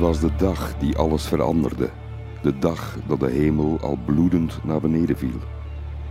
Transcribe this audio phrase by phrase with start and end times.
[0.00, 1.90] was de dag die alles veranderde.
[2.42, 5.40] De dag dat de hemel al bloedend naar beneden viel.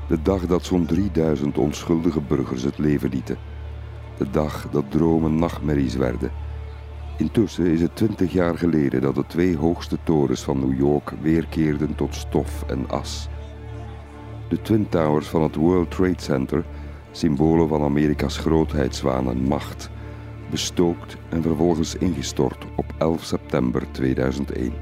[0.07, 3.37] De dag dat zo'n 3000 onschuldige burgers het leven lieten.
[4.17, 6.31] De dag dat dromen nachtmerries werden.
[7.17, 11.95] Intussen is het 20 jaar geleden dat de twee hoogste torens van New York weerkeerden
[11.95, 13.29] tot stof en as.
[14.49, 16.65] De Twin Towers van het World Trade Center,
[17.11, 19.89] symbolen van Amerika's grootheidswaan en macht,
[20.49, 24.73] bestookt en vervolgens ingestort op 11 september 2001.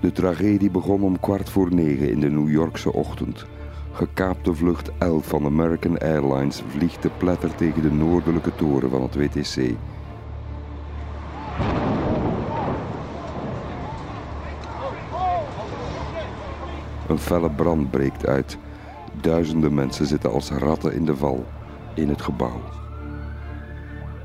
[0.00, 3.46] De tragedie begon om kwart voor negen in de New Yorkse ochtend.
[3.92, 9.14] Gekaapte vlucht 11 van American Airlines vliegt te pletter tegen de noordelijke toren van het
[9.14, 9.56] WTC.
[17.08, 18.58] Een felle brand breekt uit.
[19.20, 21.46] Duizenden mensen zitten als ratten in de val
[21.94, 22.81] in het gebouw.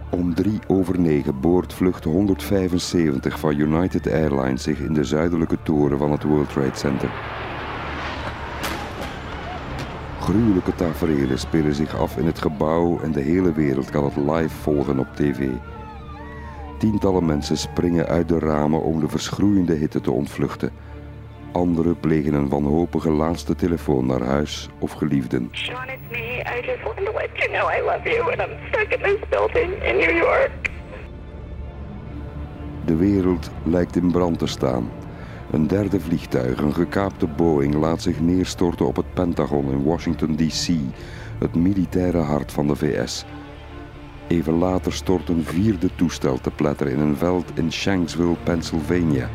[0.09, 5.97] Om drie over negen boort vlucht 175 van United Airlines zich in de zuidelijke toren
[5.97, 7.09] van het World Trade Center.
[10.19, 14.55] Gruwelijke tafereelen spelen zich af in het gebouw en de hele wereld kan het live
[14.55, 15.49] volgen op tv.
[16.79, 20.71] Tientallen mensen springen uit de ramen om de verschroeiende hitte te ontvluchten.
[21.51, 25.49] Anderen plegen een wanhopige laatste telefoon naar huis of geliefden.
[27.17, 30.69] Let you know I love you and I'm stuck in this building in New York.
[32.85, 34.91] De wereld lijkt in brand te staan.
[35.51, 40.67] Een derde vliegtuig, een gekaapte Boeing, laat zich neerstorten op het Pentagon in Washington, D.C.,
[41.39, 43.25] het militaire hart van de VS.
[44.27, 49.29] Even later stort een vierde toestel te pletter in een veld in Shanksville, Pennsylvania,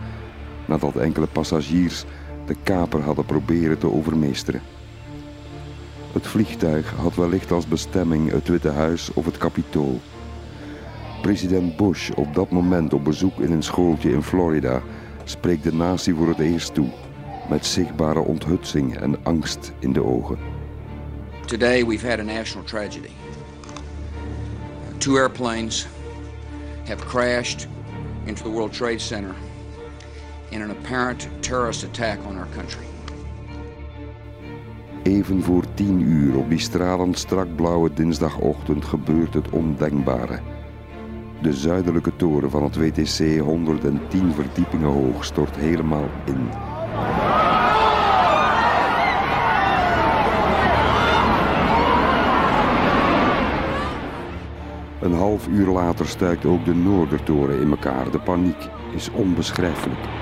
[0.64, 2.05] nadat enkele passagiers
[2.46, 4.61] de kaper hadden proberen te overmeesteren.
[6.12, 10.00] Het vliegtuig had wellicht als bestemming het Witte Huis of het Capitool.
[11.23, 14.83] President Bush, op dat moment op bezoek in een schooltje in Florida,
[15.24, 16.89] spreekt de natie voor het eerst toe,
[17.48, 20.39] met zichtbare onthutsing en angst in de ogen.
[21.46, 23.12] Today we've had a national tragedy.
[24.98, 25.86] Two airplanes
[26.84, 27.68] have crashed
[28.24, 29.34] into the World Trade Center
[30.48, 32.92] in an apparent terrorist attack on our country.
[35.02, 40.40] Even voor tien uur op die stralend strak blauwe dinsdagochtend gebeurt het ondenkbare.
[41.42, 46.48] De zuidelijke toren van het WTC 110 verdiepingen hoog stort helemaal in.
[55.01, 58.11] Een half uur later stuikt ook de Noordertoren in elkaar.
[58.11, 60.21] De paniek is onbeschrijfelijk.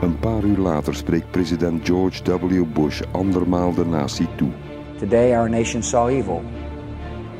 [0.00, 2.64] Een paar uur later spreekt president George W.
[2.72, 4.50] Bush andermaal de natie toe.
[4.98, 6.42] Today, our nation saw evil,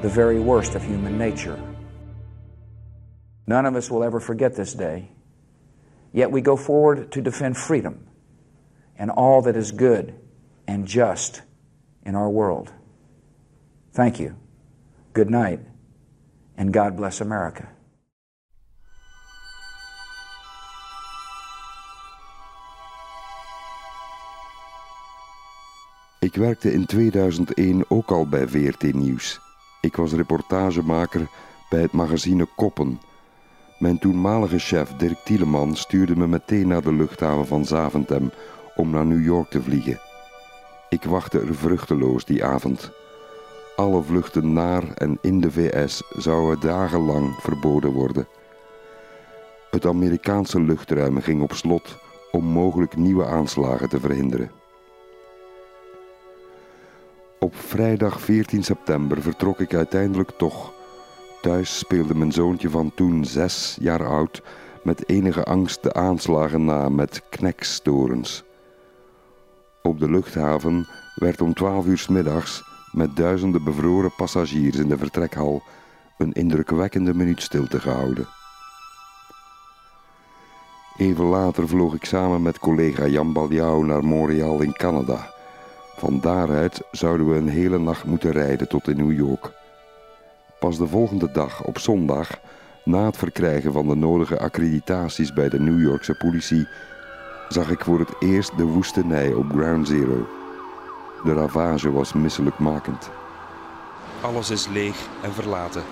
[0.01, 1.59] the very worst of human nature.
[3.47, 5.11] None of us will ever forget this day.
[6.11, 7.95] Yet we go forward to defend freedom
[8.99, 10.15] and all that is good
[10.67, 11.43] and just
[12.05, 12.73] in our world.
[13.93, 14.35] Thank you.
[15.13, 15.61] Good night.
[16.57, 17.69] And God bless America.
[26.37, 29.41] Ik werkte in 2001 ook al bij VRT Nieuws.
[29.81, 31.29] Ik was reportagemaker
[31.69, 33.01] bij het magazine Koppen.
[33.79, 38.31] Mijn toenmalige chef Dirk Tieleman stuurde me meteen naar de luchthaven van Zaventem
[38.75, 40.01] om naar New York te vliegen.
[40.89, 42.91] Ik wachtte er vruchteloos die avond.
[43.77, 48.29] Alle vluchten naar en in de VS zouden dagenlang verboden worden.
[49.71, 51.99] Het Amerikaanse luchtruim ging op slot
[52.31, 54.56] om mogelijk nieuwe aanslagen te verhinderen.
[57.39, 60.73] Op vrijdag 14 september vertrok ik uiteindelijk toch.
[61.43, 64.43] Thuis speelde mijn zoontje van toen zes jaar oud
[64.83, 68.45] met enige angst de aanslagen na met knekstorens.
[69.83, 72.63] Op de luchthaven werd om 12 uur middags
[72.93, 75.63] met duizenden bevroren passagiers in de vertrekhal
[76.19, 78.27] een indrukwekkende minuut stilte gehouden.
[80.97, 85.36] Even later vloog ik samen met collega Jan Baljau naar Montreal in Canada.
[85.97, 89.51] Van daaruit zouden we een hele nacht moeten rijden tot in New York.
[90.59, 92.31] Pas de volgende dag, op zondag,
[92.85, 96.69] na het verkrijgen van de nodige accreditaties bij de New Yorkse politie,
[97.49, 100.29] zag ik voor het eerst de woestenij op Ground Zero.
[101.25, 103.11] De ravage was misselijkmakend.
[104.21, 105.83] Alles is leeg en verlaten.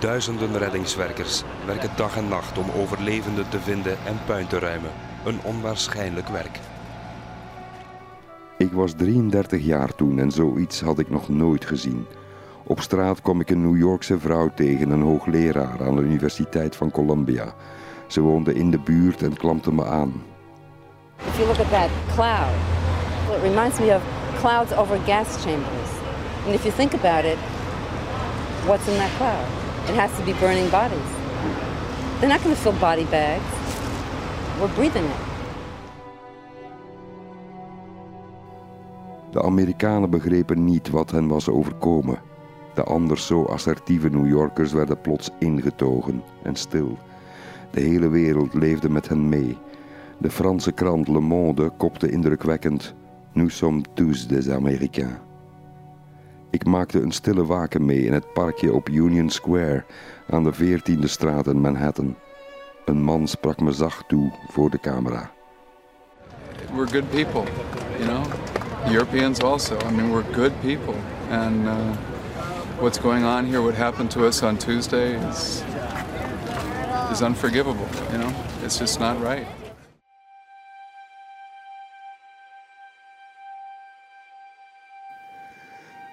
[0.00, 4.90] Duizenden reddingswerkers werken dag en nacht om overlevenden te vinden en puin te ruimen.
[5.24, 6.58] Een onwaarschijnlijk werk.
[8.58, 12.06] Ik was 33 jaar toen en zoiets had ik nog nooit gezien.
[12.64, 16.90] Op straat kwam ik een New Yorkse vrouw tegen, een hoogleraar aan de Universiteit van
[16.90, 17.54] Columbia.
[18.06, 20.22] Ze woonde in de buurt en klampte me aan.
[21.26, 22.54] If you look at that cloud,
[23.36, 24.02] it reminds me of
[24.38, 25.90] clouds over gas chambers.
[26.44, 27.38] And if you think about it,
[28.66, 29.46] what's in that cloud?
[29.88, 31.10] It has to be burning bodies.
[32.18, 33.50] They're not going to fill body bags.
[34.60, 35.27] We're breathing it.
[39.30, 42.18] De Amerikanen begrepen niet wat hen was overkomen.
[42.74, 46.98] De anders zo assertieve New Yorkers werden plots ingetogen en stil.
[47.70, 49.56] De hele wereld leefde met hen mee.
[50.18, 52.94] De Franse krant Le Monde kopte indrukwekkend:
[53.32, 55.18] Nous sommes tous des Américains.
[56.50, 59.84] Ik maakte een stille waken mee in het parkje op Union Square
[60.30, 62.16] aan de 14e straat in Manhattan.
[62.84, 65.30] Een man sprak me zacht toe voor de camera.
[66.74, 67.42] We're good people,
[67.98, 68.57] you know.
[68.86, 69.78] Europeans also.
[69.80, 70.94] I mean, we're good people,
[71.30, 71.94] and uh,
[72.80, 75.62] what's going on here, what happened to us on Tuesday, is
[77.10, 77.88] is unforgivable.
[78.12, 78.32] You know,
[78.64, 79.46] it's just not right.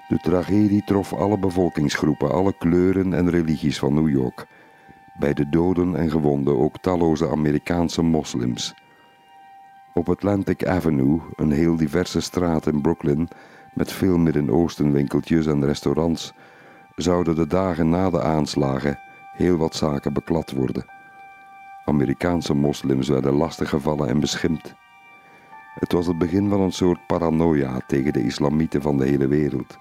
[0.07, 4.45] De tragedie trof alle bevolkingsgroepen, alle kleuren en religies van New York.
[5.19, 8.73] Bij de doden en gewonden ook talloze Amerikaanse moslims.
[9.97, 13.27] Op Atlantic Avenue, een heel diverse straat in Brooklyn,
[13.73, 16.33] met veel Midden-Oosten winkeltjes en restaurants,
[16.95, 18.99] zouden de dagen na de aanslagen
[19.31, 20.85] heel wat zaken beklad worden.
[21.85, 24.73] Amerikaanse moslims werden lastiggevallen en beschimpt.
[25.73, 29.77] Het was het begin van een soort paranoia tegen de islamieten van de hele wereld.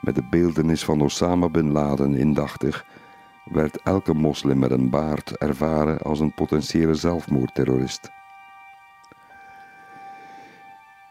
[0.00, 2.86] Met de beeldenis van Osama bin Laden indachtig
[3.44, 8.10] werd elke moslim met een baard ervaren als een potentiële zelfmoordterrorist.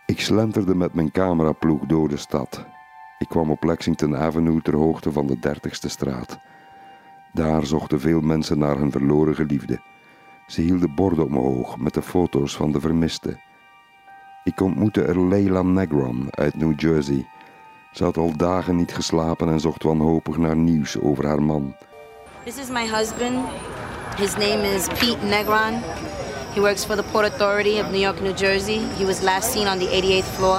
[0.10, 2.66] Ik slenterde met mijn cameraploeg door de stad.
[3.18, 6.40] Ik kwam op Lexington Avenue ter hoogte van de 30ste straat.
[7.34, 9.82] Daar zochten veel mensen naar hun verloren geliefde.
[10.48, 13.40] Ze hielden borden omhoog met de foto's van de vermisten.
[14.44, 17.28] Ik ontmoette er Leila Negron uit New Jersey.
[17.92, 21.76] Ze had al dagen niet geslapen en zocht wanhopig naar nieuws over haar man.
[22.44, 23.46] This is my husband.
[24.18, 25.74] His name is Pete Negron.
[26.54, 28.80] He works for the Port Authority of New York, New Jersey.
[28.98, 30.58] He was last seen on the 88th floor.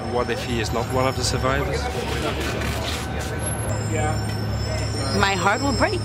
[0.00, 1.82] And what if he is not one of the survivors?
[5.18, 6.00] My heart will break.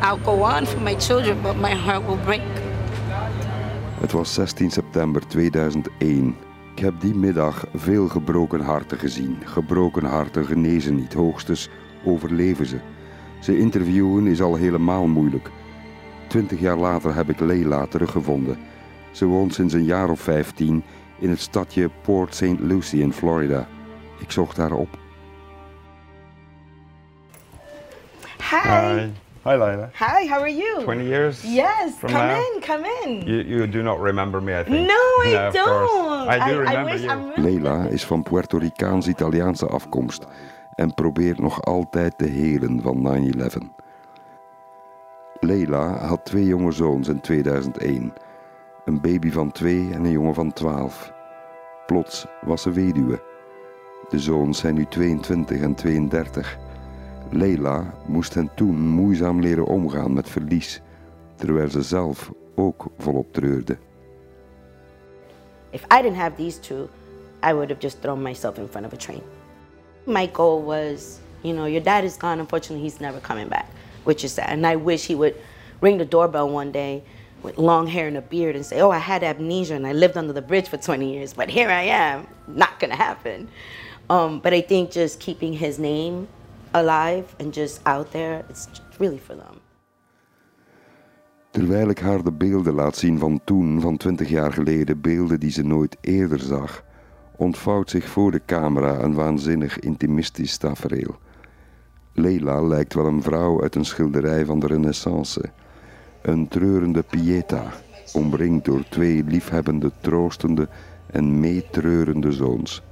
[0.00, 2.42] I'll go on for my children, but my heart will break.
[4.00, 6.36] Het was 16 september 2001.
[6.74, 9.38] Ik heb die middag veel gebroken harten gezien.
[9.44, 11.68] Gebroken harten genezen niet, hoogstens
[12.04, 12.78] overleven ze.
[13.40, 15.50] Ze interviewen is al helemaal moeilijk.
[16.32, 18.58] Twintig jaar later heb ik Leila teruggevonden.
[19.10, 20.84] Ze woont sinds een jaar of 15
[21.18, 22.58] in het stadje Port St.
[22.58, 23.66] Lucie in Florida.
[24.18, 24.88] Ik zocht haar op.
[28.50, 29.08] Hi.
[29.42, 29.90] Hi, Lila.
[29.98, 30.82] Hi, how are you?
[30.82, 31.42] 20 years?
[31.42, 32.36] Yes, from come now?
[32.36, 33.26] in, come in.
[33.26, 34.88] You, you do not remember me, I think.
[34.88, 35.88] no, I don't.
[35.88, 36.36] course.
[36.36, 37.32] I do remember wish you.
[37.36, 40.26] Really Leila is van Puerto Ricaans-Italiaanse afkomst
[40.74, 43.32] en probeert nog altijd te helen van
[43.76, 43.81] 9-11.
[45.44, 48.12] Leila had twee jonge zoons in 2001.
[48.84, 51.12] Een baby van twee en een jongen van 12.
[51.86, 53.22] Plots was ze weduwe.
[54.08, 56.58] De zoons zijn nu 22 en 32.
[57.30, 60.80] Leila moest hen toen moeizaam leren omgaan met verlies,
[61.36, 63.78] terwijl ze zelf ook volop treurde.
[65.70, 66.88] If I didn't have these two,
[67.44, 69.22] I would have just thrown myself in front of a train.
[70.06, 72.40] My goal was, you know, your dad is gone.
[72.40, 73.66] Unfortunately, he's never coming back,
[74.04, 74.50] which is sad.
[74.50, 75.34] And I wish he would
[75.80, 77.02] ring the doorbell one day
[77.42, 80.16] with long hair and a beard and say, oh, I had amnesia and I lived
[80.16, 82.26] under the bridge for 20 years, but here I am.
[82.46, 83.48] Not gonna happen.
[84.10, 86.28] Um, but I think just keeping his name
[86.74, 88.68] alive and just out there, it's
[88.98, 89.60] really for them.
[91.50, 95.50] Terwijl ik haar de beelden laat zien van toen, van twintig jaar geleden, beelden die
[95.50, 96.84] ze nooit eerder zag,
[97.36, 101.16] ontvouwt zich voor de camera een waanzinnig intimistisch tafereel.
[102.14, 105.42] Leila lijkt wel een vrouw uit een schilderij van de Renaissance.
[106.22, 107.72] Een treurende Pieta,
[108.12, 110.68] omringd door twee liefhebbende, troostende
[111.06, 112.82] en meetreurende zoons.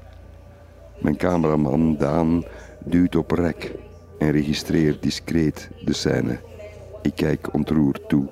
[1.00, 2.44] Mijn cameraman Daan
[2.84, 3.74] duwt op rek
[4.18, 6.38] en registreert discreet de scène.
[7.02, 8.28] Ik kijk ontroerd toe.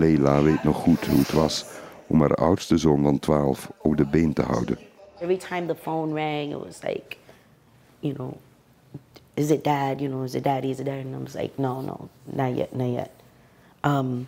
[0.00, 1.64] Leila weet nog goed hoe het was
[2.06, 4.78] om haar oudste zoon van 12 op de been te houden.
[5.20, 7.16] Every time the phone rang, it was like,
[8.00, 8.32] you know,
[9.34, 10.00] is it dad?
[10.00, 10.70] You know, is it daddy?
[10.70, 11.04] Is it dad?
[11.04, 13.10] And I was like, no, no, not yet, not yet.
[13.84, 14.26] Um,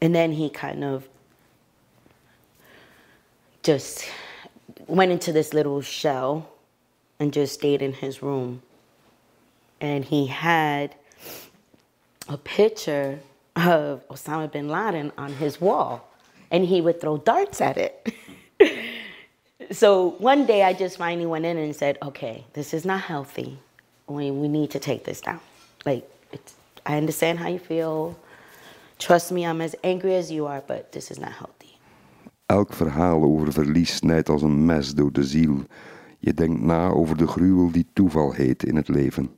[0.00, 1.08] and then he kind of
[3.62, 4.04] just
[4.86, 6.48] went into this little shell
[7.18, 8.60] and just stayed in his room.
[9.80, 10.94] And he had
[12.28, 13.20] a picture
[13.56, 16.08] of Osama bin Laden on his wall,
[16.50, 18.14] and he would throw darts at it.
[19.70, 23.58] so one day I just finally went in and said, okay, this is not healthy.
[24.06, 25.40] We, we need to take this down.
[25.86, 26.08] Like,
[26.86, 28.18] I understand how you feel.
[28.98, 31.64] Trust me, I'm as angry as you are, but this is not healthy.
[32.46, 35.64] Elk verhaal over verlies snijdt als een mes door de ziel.
[36.18, 39.30] Je denkt na over de gruwel die toeval heet in het leven.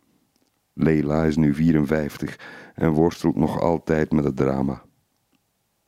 [0.79, 2.39] Leila is nu 54
[2.75, 4.83] en worstelt nog altijd met het drama.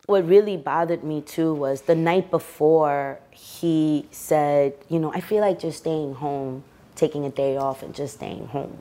[0.04, 5.40] What really bothered me too was the night before he said, you know, I feel
[5.40, 6.62] like just staying home,
[6.94, 8.78] taking a day off and just staying home.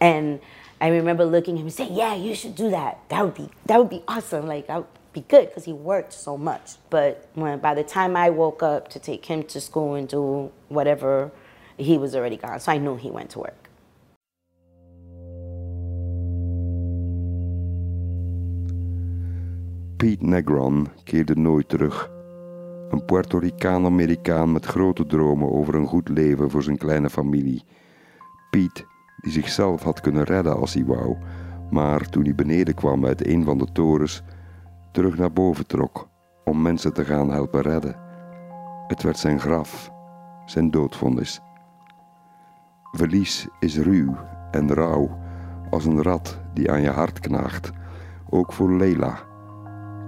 [0.00, 0.40] And
[0.80, 2.98] I remember looking at him and saying, "Yeah, you should do that.
[3.08, 4.46] That would be that would be awesome.
[4.48, 8.30] Like I be good because he worked so much." But when by the time I
[8.30, 11.30] woke up to take him to school and do whatever,
[11.78, 12.60] he was already gone.
[12.60, 13.65] So I knew he went to work.
[19.96, 22.10] Pete Negron keerde nooit terug.
[22.88, 27.64] Een Puerto Ricaan-Amerikaan met grote dromen over een goed leven voor zijn kleine familie.
[28.50, 28.84] Pete
[29.16, 31.16] die zichzelf had kunnen redden als hij wou,
[31.70, 34.22] maar toen hij beneden kwam uit een van de torens,
[34.92, 36.08] terug naar boven trok
[36.44, 37.96] om mensen te gaan helpen redden.
[38.86, 39.90] Het werd zijn graf,
[40.44, 41.40] zijn doodvondis.
[42.92, 44.16] Verlies is ruw
[44.50, 45.18] en rauw,
[45.70, 47.70] als een rat die aan je hart knaagt,
[48.30, 49.34] ook voor Leila.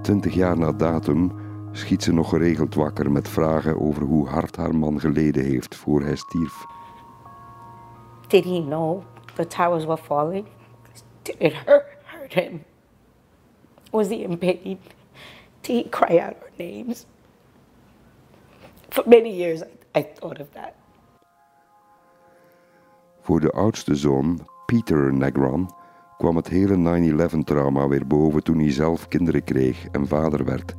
[0.03, 1.33] Twintig jaar na datum
[1.73, 6.01] schiet ze nog geregeld wakker met vragen over hoe hard haar man geleden heeft voor
[6.01, 6.67] hij stierf.
[8.27, 9.03] Did he know
[9.35, 10.47] the towers were falling?
[11.23, 12.65] Did it hurt, hurt him?
[13.91, 14.79] Was he in pain?
[15.61, 17.07] Did he cry out our names?
[18.89, 20.73] For many years I, I thought of that.
[23.21, 25.69] Voor de oudste zoon, Peter Negron,
[26.19, 26.77] kwam het hele
[27.31, 30.75] 9-11-trauma weer boven toen hij zelf kinderen kreeg en vader werd.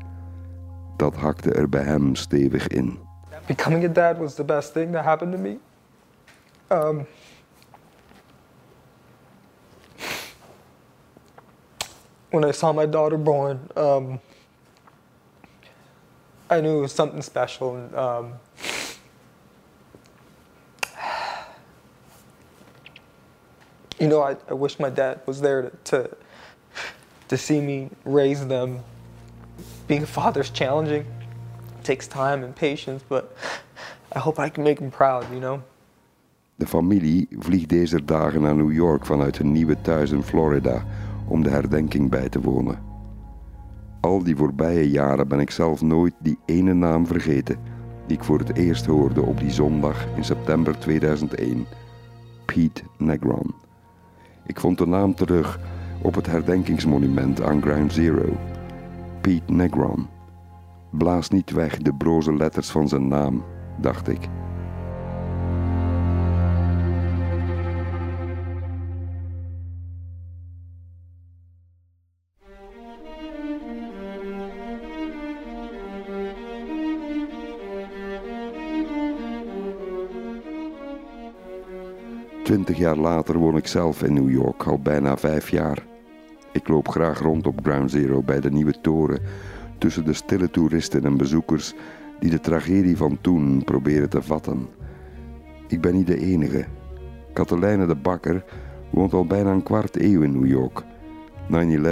[0.97, 2.99] Dat hakte er bij hem stevig in.
[3.45, 5.57] Becoming a dad was the best thing that happened to me.
[6.71, 7.05] Um,
[12.29, 14.19] when I saw my daughter born, um,
[16.51, 17.77] I knew it was something special.
[17.95, 18.33] Um,
[23.99, 26.09] you know, I, I wish my dad was there to, to,
[27.27, 28.79] to see me raise them.
[29.87, 31.05] Being a father is challenging.
[31.79, 33.35] It takes time and patience, but
[34.15, 35.61] I hope I can make him proud, you know?
[36.55, 40.85] De familie vliegt deze dagen naar New York vanuit hun nieuwe thuis in Florida
[41.27, 42.79] om de herdenking bij te wonen.
[44.01, 47.57] Al die voorbije jaren ben ik zelf nooit die ene naam vergeten
[48.07, 51.65] die ik voor het eerst hoorde op die zondag in september 2001.
[52.45, 53.53] Pete Negron.
[54.49, 55.59] Ik vond de naam terug
[56.01, 58.37] op het herdenkingsmonument aan Ground Zero.
[59.21, 60.07] Pete Negron.
[60.91, 63.43] Blaas niet weg de broze letters van zijn naam,
[63.77, 64.27] dacht ik.
[82.49, 85.85] Twintig jaar later woon ik zelf in New York, al bijna vijf jaar.
[86.51, 89.21] Ik loop graag rond op Ground Zero bij de nieuwe toren,
[89.77, 91.73] tussen de stille toeristen en bezoekers
[92.19, 94.67] die de tragedie van toen proberen te vatten.
[95.67, 96.65] Ik ben niet de enige.
[97.33, 98.43] Katelijne de Bakker
[98.89, 100.83] woont al bijna een kwart eeuw in New York.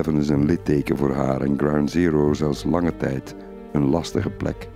[0.10, 3.36] 9-11 is een litteken voor haar en Ground Zero zelfs lange tijd
[3.72, 4.70] een lastige plek.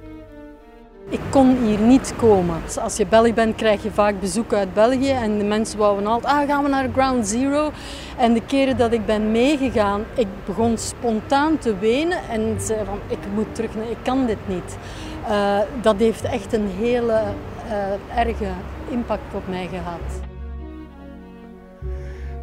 [1.12, 2.62] Ik kon hier niet komen.
[2.82, 5.10] Als je België bent, krijg je vaak bezoek uit België.
[5.10, 7.72] En de mensen wouden altijd, ah, gaan we naar Ground Zero.
[8.18, 12.18] En de keren dat ik ben meegegaan, ik begon spontaan te wenen.
[12.30, 14.77] En zei van, ik moet terug, ik kan dit niet.
[15.30, 17.24] Uh, dat heeft echt een hele
[17.68, 18.51] uh, erge
[18.89, 20.22] impact op mij gehad.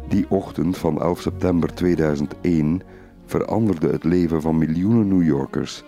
[0.07, 2.81] Die ochtend van 11 september 2001
[3.25, 5.83] veranderde het leven van miljoenen New Yorkers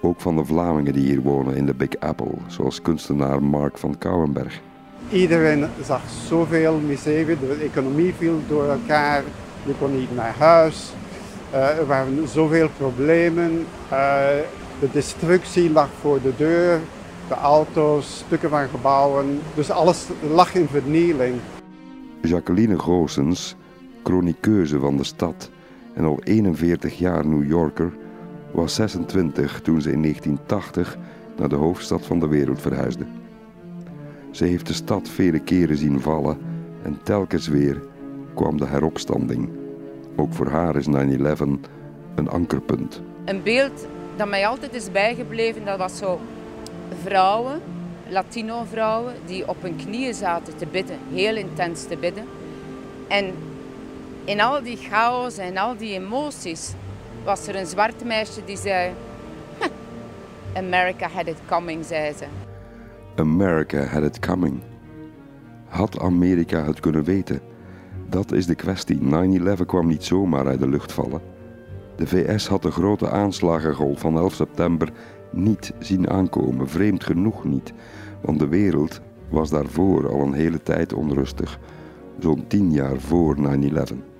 [0.00, 3.98] ook van de Vlamingen die hier wonen in de Big Apple, zoals kunstenaar Mark van
[3.98, 4.60] Kouwenberg.
[5.10, 9.22] Iedereen zag zoveel miserie, de economie viel door elkaar,
[9.66, 10.92] je kon niet naar huis,
[11.52, 14.26] uh, er waren zoveel problemen, uh,
[14.80, 16.80] de destructie lag voor de deur,
[17.28, 21.34] de auto's, stukken van gebouwen, dus alles lag in vernieling.
[22.22, 23.56] Jacqueline Goossens,
[24.02, 25.50] chroniqueuse van de stad,
[25.94, 27.92] en al 41 jaar New Yorker,
[28.58, 30.98] was 26 toen ze in 1980
[31.36, 33.06] naar de hoofdstad van de wereld verhuisde.
[34.30, 36.38] Ze heeft de stad vele keren zien vallen
[36.82, 37.82] en telkens weer
[38.34, 39.48] kwam de heropstanding.
[40.16, 40.90] Ook voor haar is 9-11
[42.14, 43.02] een ankerpunt.
[43.24, 43.86] Een beeld
[44.16, 46.20] dat mij altijd is bijgebleven, dat was zo
[47.02, 47.60] vrouwen,
[48.08, 52.24] Latino-vrouwen, die op hun knieën zaten te bidden, heel intens te bidden.
[53.08, 53.32] En
[54.24, 56.72] in al die chaos en al die emoties
[57.28, 58.92] was er een zwart meisje die zei:
[60.56, 62.24] America had it coming, zei ze.
[63.16, 64.60] America had it coming.
[65.66, 67.40] Had Amerika het kunnen weten?
[68.08, 68.98] Dat is de kwestie.
[69.58, 71.20] 9-11 kwam niet zomaar uit de lucht vallen.
[71.96, 74.88] De VS had de grote aanslagengolf van 11 september
[75.30, 77.72] niet zien aankomen, vreemd genoeg niet,
[78.20, 81.58] want de wereld was daarvoor al een hele tijd onrustig,
[82.18, 84.17] zo'n tien jaar voor 9-11.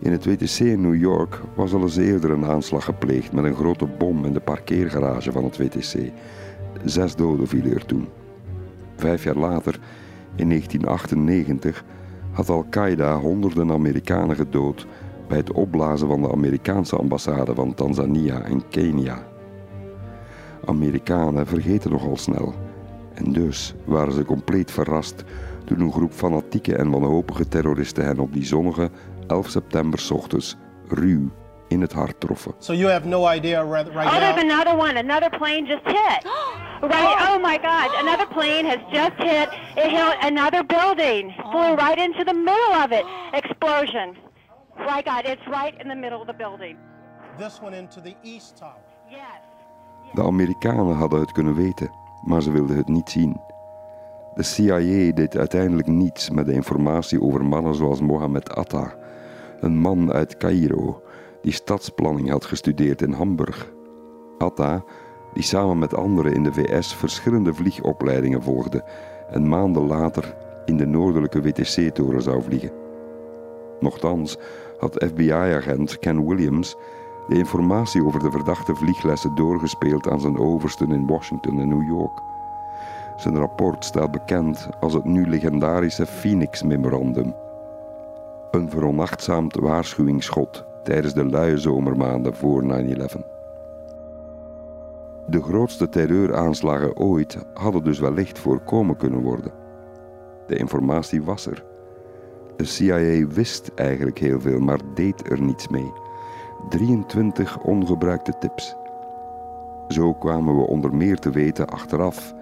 [0.00, 3.54] In het WTC in New York was al eens eerder een aanslag gepleegd met een
[3.54, 6.12] grote bom in de parkeergarage van het WTC.
[6.84, 8.08] Zes doden vielen er toen.
[8.96, 9.80] Vijf jaar later,
[10.34, 11.84] in 1998,
[12.30, 14.86] had Al-Qaeda honderden Amerikanen gedood
[15.28, 19.26] bij het opblazen van de Amerikaanse ambassade van Tanzania en Kenia.
[20.64, 22.54] Amerikanen vergeten nogal snel.
[23.14, 25.24] En dus waren ze compleet verrast
[25.64, 28.90] toen een groep fanatieke en wanhopige terroristen hen op die zonnige
[29.30, 30.56] 11 september ochtends
[30.88, 31.30] ruw
[31.68, 32.54] in het hart troffen.
[32.58, 34.20] So you have no idea right, right oh, now?
[34.20, 34.96] there's another one.
[34.96, 36.24] Another plane just hit.
[36.82, 37.28] right.
[37.28, 37.90] Oh my God!
[38.00, 39.48] Another plane has just hit.
[39.76, 41.34] It hit another building.
[41.50, 43.04] Flew right into the middle of it.
[43.32, 44.16] Explosion.
[44.76, 45.24] My God!
[45.26, 46.76] It's right in the middle of the building.
[47.38, 48.82] This one into the east tower.
[49.10, 49.40] Yes.
[50.12, 51.90] De Amerikanen hadden het kunnen weten,
[52.24, 53.40] maar ze wilden het niet zien.
[54.34, 58.94] De CIA deed uiteindelijk niets met de informatie over mannen zoals Mohammed Atta,
[59.60, 61.02] een man uit Cairo
[61.42, 63.72] die stadsplanning had gestudeerd in Hamburg.
[64.38, 64.84] Atta,
[65.32, 68.84] die samen met anderen in de VS verschillende vliegopleidingen volgde
[69.30, 72.72] en maanden later in de noordelijke WTC-toren zou vliegen.
[73.80, 74.38] Nochtans
[74.78, 76.76] had FBI-agent Ken Williams
[77.28, 82.22] de informatie over de verdachte vlieglessen doorgespeeld aan zijn oversten in Washington en New York.
[83.16, 87.34] Zijn rapport staat bekend als het nu legendarische Phoenix Memorandum.
[88.50, 92.66] Een veronachtzaamd waarschuwingsschot tijdens de luie zomermaanden voor 9-11.
[95.26, 99.52] De grootste terreuraanslagen ooit hadden dus wellicht voorkomen kunnen worden.
[100.46, 101.64] De informatie was er.
[102.56, 105.92] De CIA wist eigenlijk heel veel, maar deed er niets mee.
[106.68, 108.76] 23 ongebruikte tips.
[109.88, 112.34] Zo kwamen we onder meer te weten achteraf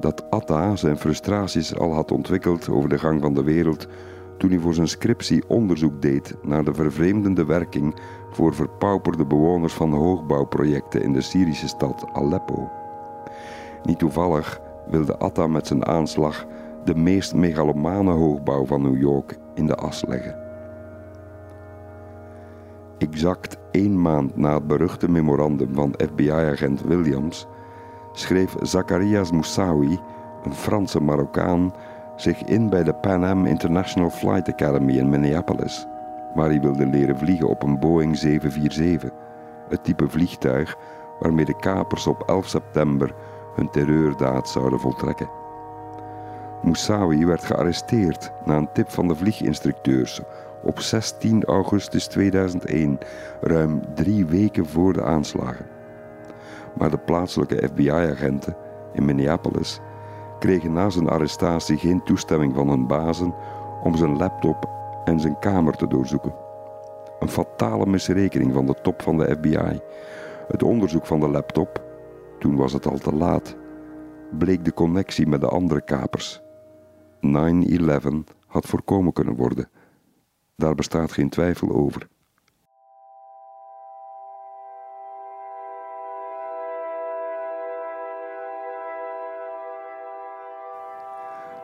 [0.00, 3.86] dat Atta zijn frustraties al had ontwikkeld over de gang van de wereld
[4.40, 7.94] toen hij voor zijn scriptie onderzoek deed naar de vervreemdende werking
[8.30, 12.70] voor verpauperde bewoners van hoogbouwprojecten in de Syrische stad Aleppo.
[13.82, 16.46] Niet toevallig wilde Atta met zijn aanslag
[16.84, 20.38] de meest megalomane hoogbouw van New York in de as leggen.
[22.98, 27.46] Exact één maand na het beruchte memorandum van FBI-agent Williams
[28.12, 29.98] schreef Zacharias Moussaoui,
[30.44, 31.72] een Franse Marokkaan,
[32.20, 35.86] zich in bij de Pan Am International Flight Academy in Minneapolis,
[36.34, 39.10] waar hij wilde leren vliegen op een Boeing 747,
[39.68, 40.76] het type vliegtuig
[41.18, 43.14] waarmee de kapers op 11 september
[43.54, 45.30] hun terreurdaad zouden voltrekken.
[46.62, 50.20] Moussaoui werd gearresteerd na een tip van de vlieginstructeurs
[50.62, 52.98] op 16 augustus 2001,
[53.40, 55.66] ruim drie weken voor de aanslagen.
[56.74, 58.56] Maar de plaatselijke FBI-agenten
[58.92, 59.80] in Minneapolis
[60.40, 63.34] kregen na zijn arrestatie geen toestemming van hun bazen
[63.82, 64.68] om zijn laptop
[65.04, 66.34] en zijn kamer te doorzoeken.
[67.18, 69.80] Een fatale misrekening van de top van de FBI.
[70.48, 71.82] Het onderzoek van de laptop,
[72.38, 73.56] toen was het al te laat,
[74.38, 76.42] bleek de connectie met de andere kapers.
[77.20, 77.28] 9-11
[78.46, 79.68] had voorkomen kunnen worden.
[80.56, 82.08] Daar bestaat geen twijfel over.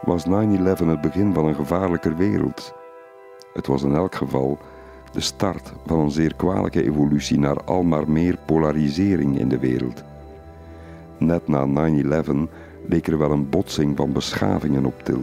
[0.07, 0.31] Was 9-11
[0.87, 2.75] het begin van een gevaarlijker wereld?
[3.53, 4.59] Het was in elk geval
[5.13, 10.05] de start van een zeer kwalijke evolutie naar almaar meer polarisering in de wereld.
[11.19, 12.27] Net na 9-11
[12.89, 15.23] leek er wel een botsing van beschavingen op til.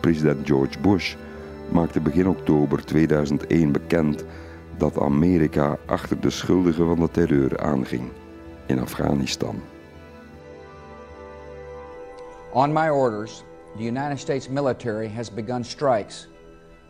[0.00, 1.14] President George Bush
[1.72, 4.24] maakte begin oktober 2001 bekend
[4.76, 8.02] dat Amerika achter de schuldigen van de terreur aanging
[8.66, 9.56] in Afghanistan.
[12.54, 13.44] On my orders,
[13.76, 16.26] the United States military has begun strikes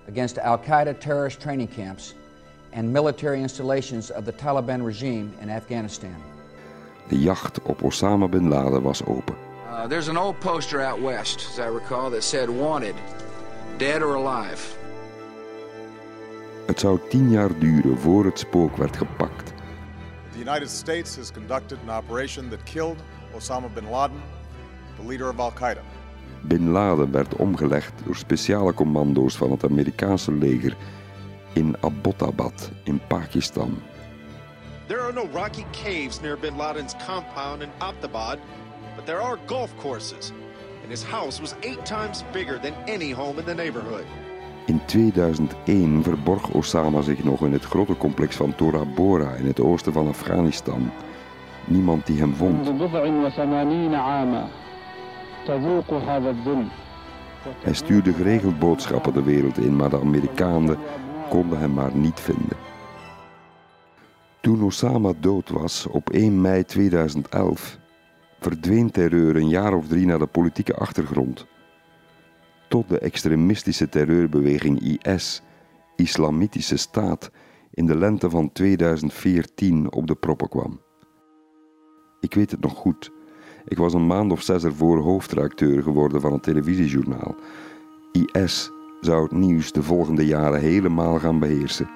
[0.08, 2.14] against Al Qaeda terrorist training camps
[2.72, 6.16] and military installations of the Taliban regime in Afghanistan.
[7.08, 9.36] De jacht op Osama bin Laden was open.
[9.68, 12.96] Uh, there's an old poster out west, as I recall, that said wanted,
[13.78, 14.76] dead or alive.
[16.66, 19.52] Het zou tien jaar duren voor het spook werd gepakt.
[20.32, 22.96] The United States has conducted an operation that killed
[23.34, 24.22] Osama bin Laden,
[25.02, 25.82] the leader of Al Qaeda.
[26.40, 30.76] Bin Laden werd omgelegd door speciale commando's van het Amerikaanse leger
[31.52, 33.82] in Abbottabad in Pakistan.
[34.86, 38.38] There are no rocky caves near bin Laden's compound in Abbottabad,
[38.96, 40.32] but there are golf courses.
[40.82, 44.04] And his house was eight times bigger than any home in the neighborhood.
[44.66, 49.60] In 2001 verborg Osama zich nog in het grote complex van Tora Bora in het
[49.60, 50.90] oosten van Afghanistan.
[51.66, 52.66] Niemand die hem vond.
[57.62, 60.78] Hij stuurde geregeld boodschappen de wereld in, maar de Amerikanen
[61.28, 62.56] konden hem maar niet vinden.
[64.40, 67.78] Toen Osama dood was op 1 mei 2011,
[68.40, 71.46] verdween terreur een jaar of drie naar de politieke achtergrond.
[72.68, 75.42] Tot de extremistische terreurbeweging IS,
[75.96, 77.30] Islamitische Staat,
[77.70, 80.80] in de lente van 2014 op de proppen kwam.
[82.20, 83.12] Ik weet het nog goed.
[83.64, 87.34] Ik was een maand of zes ervoor hoofdredacteur geworden van een televisiejournaal.
[88.12, 88.70] IS
[89.00, 91.90] zou het nieuws de volgende jaren helemaal gaan beheersen.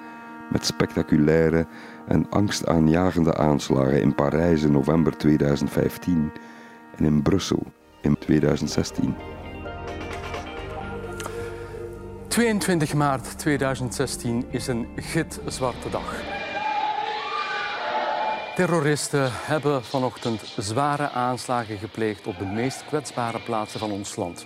[0.51, 1.67] Met spectaculaire
[2.07, 6.31] en angstaanjagende aanslagen in Parijs in november 2015
[6.95, 7.63] en in Brussel
[8.01, 9.15] in 2016.
[12.27, 16.36] 22 maart 2016 is een gitzwarte dag.
[18.57, 24.45] Terroristen hebben vanochtend zware aanslagen gepleegd op de meest kwetsbare plaatsen van ons land.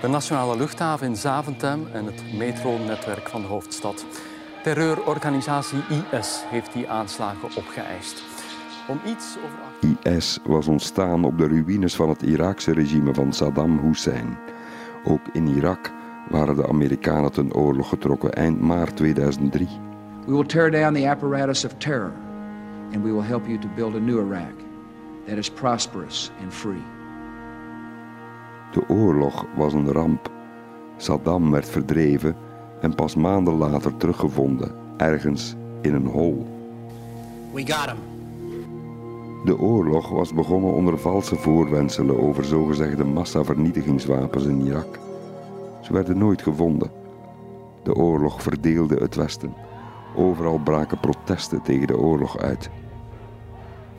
[0.00, 4.06] De nationale luchthaven in Zaventem en het metronetwerk van de hoofdstad.
[4.62, 5.78] Terreurorganisatie
[6.12, 8.22] IS heeft die aanslagen opgeëist.
[8.88, 10.12] Om iets over...
[10.12, 14.38] IS was ontstaan op de ruïnes van het Iraakse regime van Saddam Hussein.
[15.04, 15.92] Ook in Irak
[16.30, 19.68] waren de Amerikanen ten oorlog getrokken eind maart 2003.
[20.26, 22.12] We will tear down the apparatus of terror
[22.92, 24.54] and we will help you to build a new Iraq
[25.26, 26.82] that is prosperous and free.
[28.72, 30.30] De oorlog was een ramp.
[30.96, 32.36] Saddam werd verdreven
[32.80, 36.46] en pas maanden later teruggevonden, ergens in een hol.
[37.52, 37.98] We got him.
[39.44, 44.98] De oorlog was begonnen onder valse voorwendselen over zogezegde massavernietigingswapens in Irak.
[45.82, 46.90] Ze werden nooit gevonden.
[47.82, 49.54] De oorlog verdeelde het Westen.
[50.16, 52.70] Overal braken protesten tegen de oorlog uit.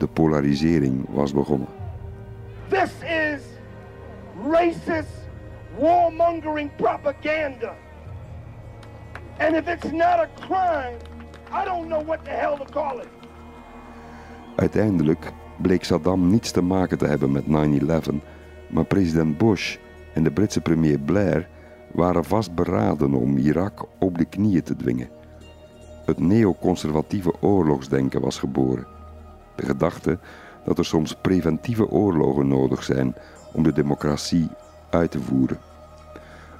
[0.00, 1.68] De polarisering was begonnen.
[2.68, 3.42] This is
[4.50, 5.28] racist,
[5.78, 7.74] warmongering propaganda.
[9.38, 10.96] And if it's not a crime,
[11.52, 13.08] I don't know what the hell to call it.
[14.56, 18.14] Uiteindelijk bleek Saddam niets te maken te hebben met 9-11,
[18.68, 19.76] maar president Bush
[20.14, 21.48] en de Britse premier Blair
[21.92, 25.08] waren vastberaden om Irak op de knieën te dwingen.
[26.04, 28.98] Het neoconservatieve oorlogsdenken was geboren.
[29.62, 30.18] Gedachte
[30.64, 33.14] dat er soms preventieve oorlogen nodig zijn
[33.52, 34.48] om de democratie
[34.90, 35.58] uit te voeren.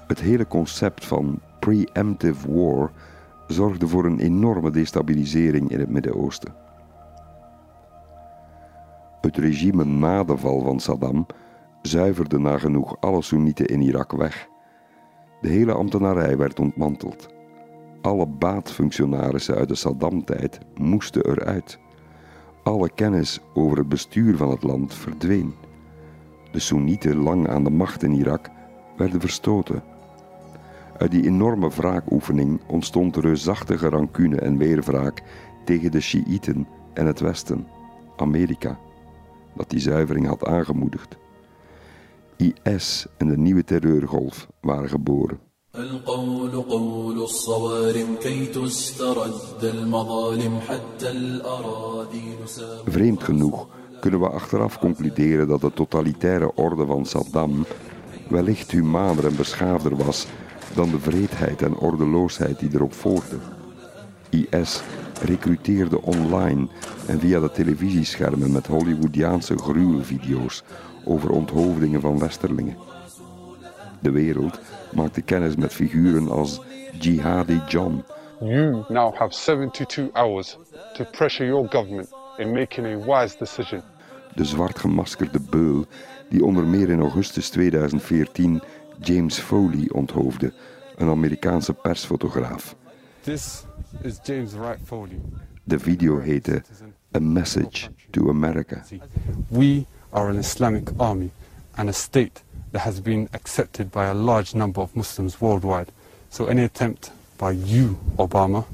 [0.07, 2.91] Het hele concept van preemptive war
[3.47, 6.55] zorgde voor een enorme destabilisering in het Midden-Oosten.
[9.21, 11.27] Het regime na de val van Saddam
[11.83, 14.49] zuiverde nagenoeg alle Soenieten in Irak weg.
[15.41, 17.29] De hele ambtenarij werd ontmanteld.
[18.03, 21.79] Alle baatfunctionarissen uit de Saddam-tijd moesten eruit.
[22.62, 25.55] Alle kennis over het bestuur van het land verdween.
[26.53, 28.51] De Soenieten lang aan de macht in Irak
[28.96, 29.83] werden verstoten.
[30.99, 35.23] Uit die enorme wraakoefening ontstond reusachtige rancune en weerwraak
[35.64, 37.66] tegen de Shiiten en het Westen,
[38.16, 38.79] Amerika,
[39.57, 41.16] dat die zuivering had aangemoedigd.
[42.37, 45.50] IS en de nieuwe terreurgolf waren geboren.
[45.76, 52.36] القول قول الصوارم كي تسترد المظالم حتى الأراضي
[52.86, 53.68] Vreemd genoeg
[54.00, 57.65] kunnen we achteraf concluderen dat de totalitaire orde van Saddam
[58.30, 60.28] wellicht humaner en beschaafder was
[60.76, 63.38] dan de vreedheid en ordeloosheid die erop volgde.
[64.30, 64.82] IS
[65.22, 66.68] recruteerde online
[67.08, 70.63] en via de televisieschermen met Hollywoodiaanse gruwelvideo's
[71.06, 72.78] over onthoofdingen van westerlingen.
[74.02, 74.60] De wereld
[74.92, 76.61] maakte kennis met figuren als
[76.98, 78.05] Jihadi John,
[78.40, 80.57] You now have 72 hours
[80.94, 83.83] to pressure your government in making a wise decision.
[84.35, 85.85] de zwart gemaskerde beul
[86.29, 88.62] die onder meer in augustus 2014
[89.00, 90.53] James Foley onthoofde,
[90.96, 92.76] een Amerikaanse persfotograaf.
[93.22, 93.64] This
[94.03, 95.20] is James Wright Foley.
[95.64, 96.62] De video heette
[97.16, 98.83] A Message to America.
[99.48, 101.31] We are an Islamic army
[101.74, 102.42] and a state
[102.73, 105.91] that has been accepted by a large number of Muslims worldwide.
[106.31, 108.65] So any attempt by you, Obama,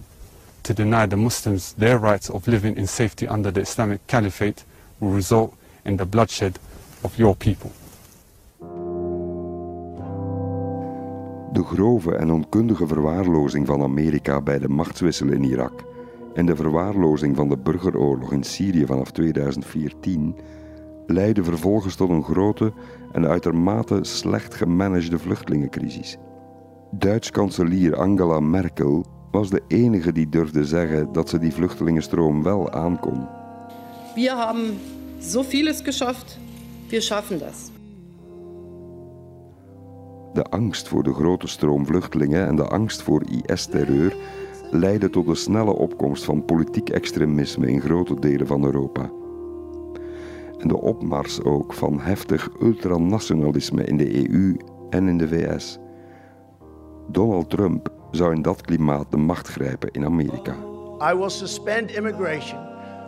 [0.62, 4.64] to deny the Muslims their rights of living in safety under the Islamic Caliphate
[5.00, 5.54] will result
[5.84, 6.58] in the bloodshed
[7.02, 7.70] of your people.
[11.52, 15.84] De grove en onkundige verwaarlozing van Amerika bij de machtswissel in Irak
[16.34, 20.34] en de verwaarlozing van de burgeroorlog in Syrië vanaf 2014
[21.06, 22.72] leidde vervolgens tot een grote
[23.12, 26.16] en uitermate slecht gemanagede vluchtelingencrisis.
[26.90, 32.70] Duits kanselier Angela Merkel was de enige die durfde zeggen dat ze die vluchtelingenstroom wel
[32.70, 33.26] aankon.
[34.14, 34.78] Wir haben
[35.18, 36.38] so vieles geschafft,
[36.88, 37.70] wir schaffen das.
[40.32, 44.16] De angst voor de grote stroom vluchtelingen en de angst voor IS-terreur
[44.70, 49.10] leidden tot de snelle opkomst van politiek extremisme in grote delen van Europa.
[50.58, 54.56] En de opmars ook van heftig ultranationalisme in de EU
[54.90, 55.78] en in de VS.
[57.08, 60.56] Donald Trump zou in dat klimaat de macht grijpen in Amerika.
[61.12, 62.58] I will suspend immigration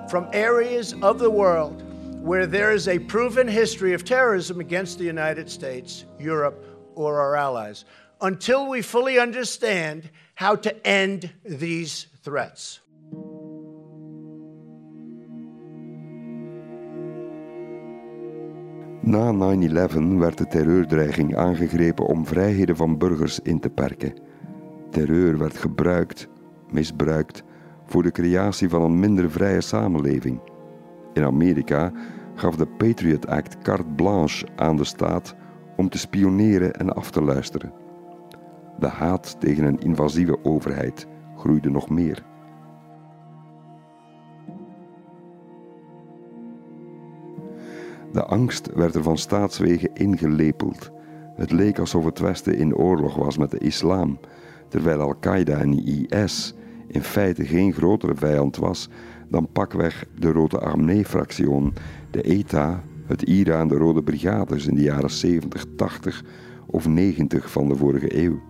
[0.06, 1.82] from areas of the world
[2.22, 6.56] where there is a proven history of terrorism against the United States, Europe,
[6.94, 7.84] or our allies
[8.20, 12.80] until we fully understand how to end these threats.
[19.08, 24.12] Na 9-11 werd de terreurdreiging aangegrepen om vrijheden van burgers in te perken.
[24.90, 26.28] Terreur werd gebruikt,
[26.70, 27.42] misbruikt,
[27.84, 30.40] voor de creatie van een minder vrije samenleving.
[31.12, 31.92] In Amerika
[32.34, 35.34] gaf de Patriot Act carte blanche aan de staat
[35.76, 37.72] om te spioneren en af te luisteren.
[38.78, 42.27] De haat tegen een invasieve overheid groeide nog meer.
[48.12, 50.90] De angst werd er van staatswegen ingelepeld.
[51.36, 54.18] Het leek alsof het Westen in oorlog was met de islam,
[54.68, 56.54] terwijl Al-Qaeda en IS
[56.86, 58.88] in feite geen grotere vijand was
[59.28, 61.72] dan pakweg de Rode Armee-fractie,
[62.10, 66.24] de ETA, het IRA en de Rode Brigades in de jaren 70, 80
[66.66, 68.40] of 90 van de vorige eeuw.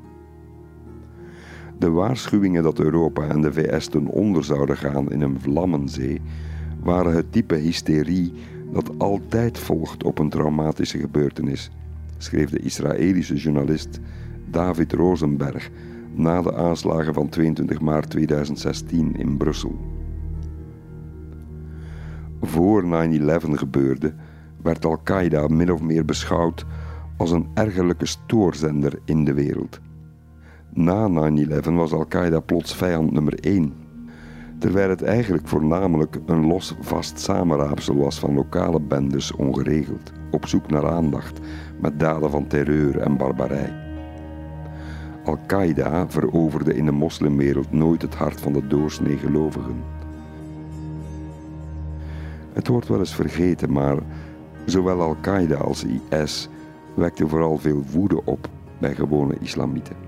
[1.79, 6.21] De waarschuwingen dat Europa en de VS ten onder zouden gaan in een vlammenzee
[6.83, 8.33] waren het type hysterie
[8.73, 11.71] dat altijd volgt op een traumatische gebeurtenis,
[12.19, 14.01] schreef de Israëlische journalist
[14.51, 15.71] David Rosenberg
[16.15, 19.77] na de aanslagen van 22 maart 2016 in Brussel.
[22.41, 22.87] Voor 9-11
[23.51, 24.15] gebeurde,
[24.63, 26.65] werd Al-Qaeda min of meer beschouwd
[27.17, 29.81] als een ergerlijke stoorzender in de wereld.
[30.73, 33.73] Na 9-11 was Al-Qaeda plots vijand nummer 1,
[34.59, 40.71] terwijl het eigenlijk voornamelijk een los vast samenraapsel was van lokale bendes ongeregeld, op zoek
[40.71, 41.41] naar aandacht
[41.81, 43.87] met daden van terreur en barbarij.
[45.25, 49.83] Al-Qaeda veroverde in de moslimwereld nooit het hart van de doorsnee gelovigen.
[52.53, 53.97] Het wordt wel eens vergeten, maar
[54.65, 56.49] zowel Al-Qaeda als IS
[56.95, 60.08] wekten vooral veel woede op bij gewone islamieten.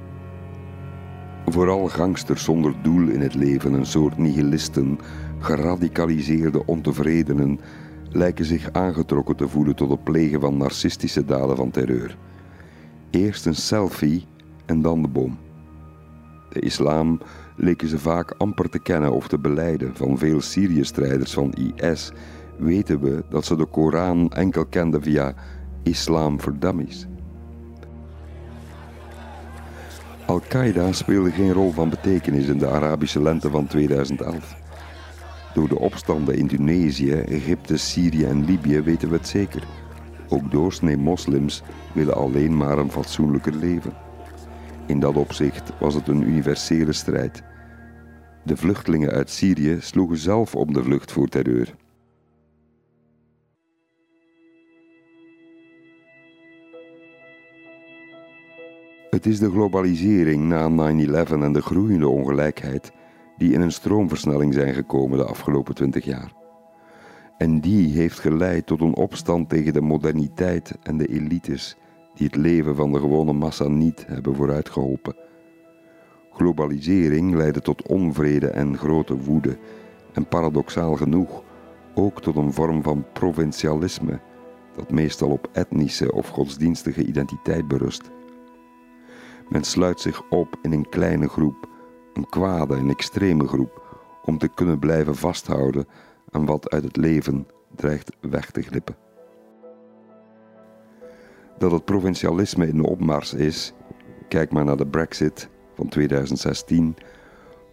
[1.51, 4.99] Vooral gangsters zonder doel in het leven, een soort nihilisten,
[5.39, 7.61] geradicaliseerde ontevredenen,
[8.11, 12.17] lijken zich aangetrokken te voelen tot het plegen van narcistische daden van terreur.
[13.11, 14.27] Eerst een selfie
[14.67, 15.39] en dan de bom.
[16.49, 17.21] De islam
[17.57, 19.97] leken ze vaak amper te kennen of te beleiden.
[19.97, 22.13] Van veel Syrië-strijders van IS
[22.59, 25.35] weten we dat ze de Koran enkel kenden via
[25.83, 27.07] islam voor dummies.
[30.31, 34.57] Al-Qaeda speelde geen rol van betekenis in de Arabische lente van 2011.
[35.55, 39.63] Door de opstanden in Tunesië, Egypte, Syrië en Libië weten we het zeker.
[40.29, 41.63] Ook doorsnee moslims
[41.93, 43.93] willen alleen maar een fatsoenlijker leven.
[44.87, 47.43] In dat opzicht was het een universele strijd.
[48.45, 51.75] De vluchtelingen uit Syrië sloegen zelf op de vlucht voor terreur.
[59.21, 62.93] Het is de globalisering na 9-11 en de groeiende ongelijkheid
[63.37, 66.33] die in een stroomversnelling zijn gekomen de afgelopen twintig jaar.
[67.39, 71.77] En die heeft geleid tot een opstand tegen de moderniteit en de elites
[72.15, 75.17] die het leven van de gewone massa niet hebben vooruitgeholpen.
[76.33, 79.59] Globalisering leidde tot onvrede en grote woede
[80.13, 81.43] en paradoxaal genoeg
[81.95, 84.21] ook tot een vorm van provincialisme
[84.77, 88.11] dat meestal op etnische of godsdienstige identiteit berust.
[89.51, 91.69] Men sluit zich op in een kleine groep
[92.13, 93.83] een kwade en extreme groep,
[94.25, 95.87] om te kunnen blijven vasthouden
[96.31, 98.97] aan wat uit het leven dreigt weg te glippen.
[101.59, 103.73] Dat het provincialisme in de opmars is,
[104.29, 106.97] kijk maar naar de Brexit van 2016,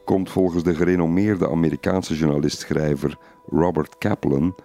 [0.06, 3.18] komt volgens de gerenommeerde Amerikaanse journalist-schrijver
[3.50, 4.56] Robert Kaplan,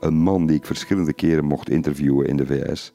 [0.00, 2.92] een man die ik verschillende keren mocht interviewen in de VS,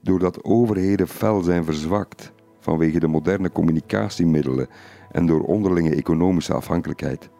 [0.00, 2.34] doordat overheden fel zijn verzwakt
[2.66, 4.68] vanwege de moderne communicatiemiddelen
[5.10, 7.30] en door onderlinge economische afhankelijkheid.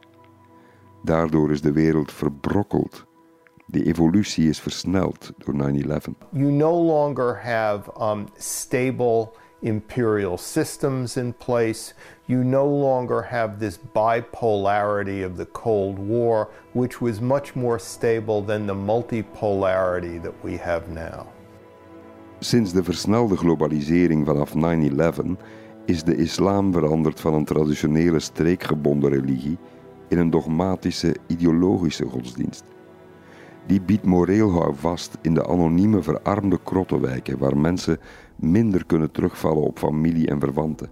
[1.03, 3.05] Daardoor is de wereld verbrokkeld.
[3.67, 5.87] De evolutie is versneld door 9-11.
[6.31, 9.29] You no longer have um, stable
[9.63, 11.95] imperial systems in place.
[12.27, 18.45] You no longer have this bipolarity of the Cold War, which was much more stable
[18.45, 21.27] than the multipolarity that we have now.
[22.47, 24.59] Sinds de versnelde globalisering vanaf 9-11
[25.85, 29.59] is de islam veranderd van een traditionele streekgebonden religie
[30.09, 32.65] in een dogmatische, ideologische godsdienst.
[33.67, 37.99] Die biedt moreel houvast in de anonieme, verarmde krottenwijken waar mensen
[38.37, 40.91] minder kunnen terugvallen op familie en verwanten.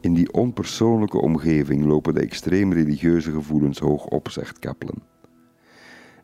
[0.00, 5.02] In die onpersoonlijke omgeving lopen de extreem religieuze gevoelens hoog op, zegt Kaplan.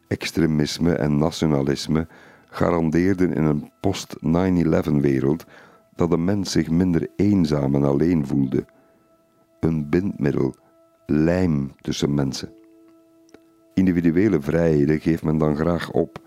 [0.08, 2.06] Extremisme en nationalisme
[2.56, 5.44] garandeerden in een post-9-11-wereld
[5.94, 8.64] dat de mens zich minder eenzaam en alleen voelde.
[9.60, 10.54] Een bindmiddel,
[11.06, 12.52] lijm tussen mensen.
[13.74, 16.18] Individuele vrijheden geeft men dan graag op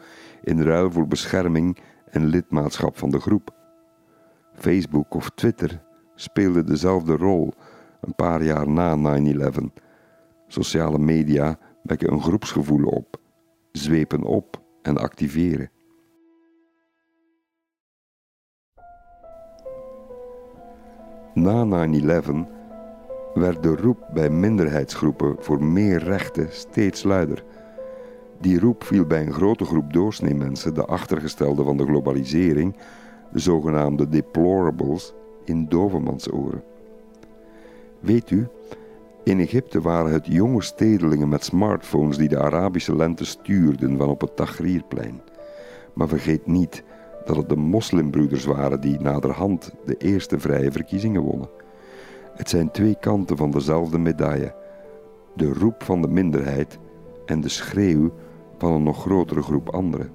[0.43, 1.77] in ruil voor bescherming
[2.09, 3.55] en lidmaatschap van de groep.
[4.53, 5.81] Facebook of Twitter
[6.15, 7.53] speelden dezelfde rol
[8.01, 9.51] een paar jaar na 9-11.
[10.47, 13.19] Sociale media wekken een groepsgevoel op,
[13.71, 15.69] zwepen op en activeren.
[21.41, 22.21] Na 9-11
[23.33, 27.43] werd de roep bij minderheidsgroepen voor meer rechten steeds luider.
[28.39, 32.75] Die roep viel bij een grote groep doorsneemensen, de achtergestelden van de globalisering,
[33.31, 35.13] de zogenaamde deplorables,
[35.45, 36.63] in dovenmansoren.
[37.99, 38.47] Weet u,
[39.23, 44.21] in Egypte waren het jonge stedelingen met smartphones die de Arabische lente stuurden van op
[44.21, 45.21] het Tahrirplein.
[45.93, 46.83] Maar vergeet niet
[47.29, 51.49] dat het de moslimbroeders waren die naderhand de eerste vrije verkiezingen wonnen.
[52.35, 54.55] Het zijn twee kanten van dezelfde medaille:
[55.35, 56.77] de roep van de minderheid
[57.25, 58.11] en de schreeuw
[58.57, 60.11] van een nog grotere groep anderen.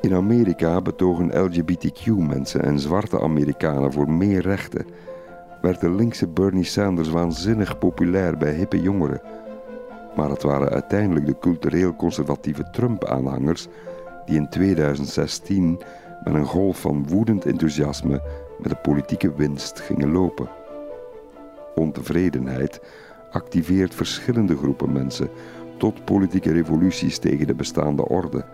[0.00, 4.86] In Amerika betogen LGBTQ-mensen en zwarte Amerikanen voor meer rechten.
[5.60, 9.20] Werd de linkse Bernie Sanders waanzinnig populair bij hippe jongeren.
[10.18, 13.68] Maar het waren uiteindelijk de cultureel conservatieve Trump-aanhangers
[14.26, 15.80] die in 2016
[16.24, 18.22] met een golf van woedend enthousiasme
[18.58, 20.48] met de politieke winst gingen lopen.
[21.74, 22.80] Ontevredenheid
[23.30, 25.28] activeert verschillende groepen mensen
[25.76, 28.44] tot politieke revoluties tegen de bestaande orde.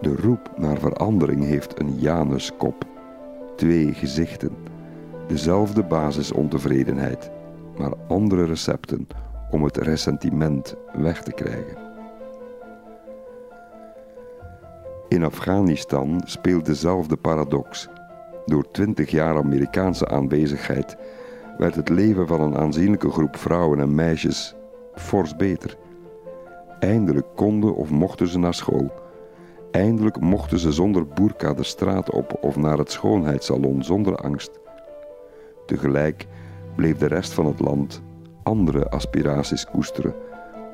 [0.00, 2.84] De roep naar verandering heeft een Januskop,
[3.56, 4.56] twee gezichten,
[5.26, 7.30] dezelfde basisontevredenheid,
[7.78, 9.06] maar andere recepten
[9.52, 11.90] om het ressentiment weg te krijgen.
[15.08, 17.88] In Afghanistan speelt dezelfde paradox.
[18.46, 20.96] Door twintig jaar Amerikaanse aanwezigheid
[21.58, 24.54] werd het leven van een aanzienlijke groep vrouwen en meisjes
[24.94, 25.76] fors beter.
[26.78, 28.92] Eindelijk konden of mochten ze naar school.
[29.70, 34.60] Eindelijk mochten ze zonder boerka de straat op of naar het schoonheidssalon zonder angst.
[35.66, 36.26] Tegelijk
[36.76, 38.02] bleef de rest van het land
[38.42, 40.14] andere aspiraties koesteren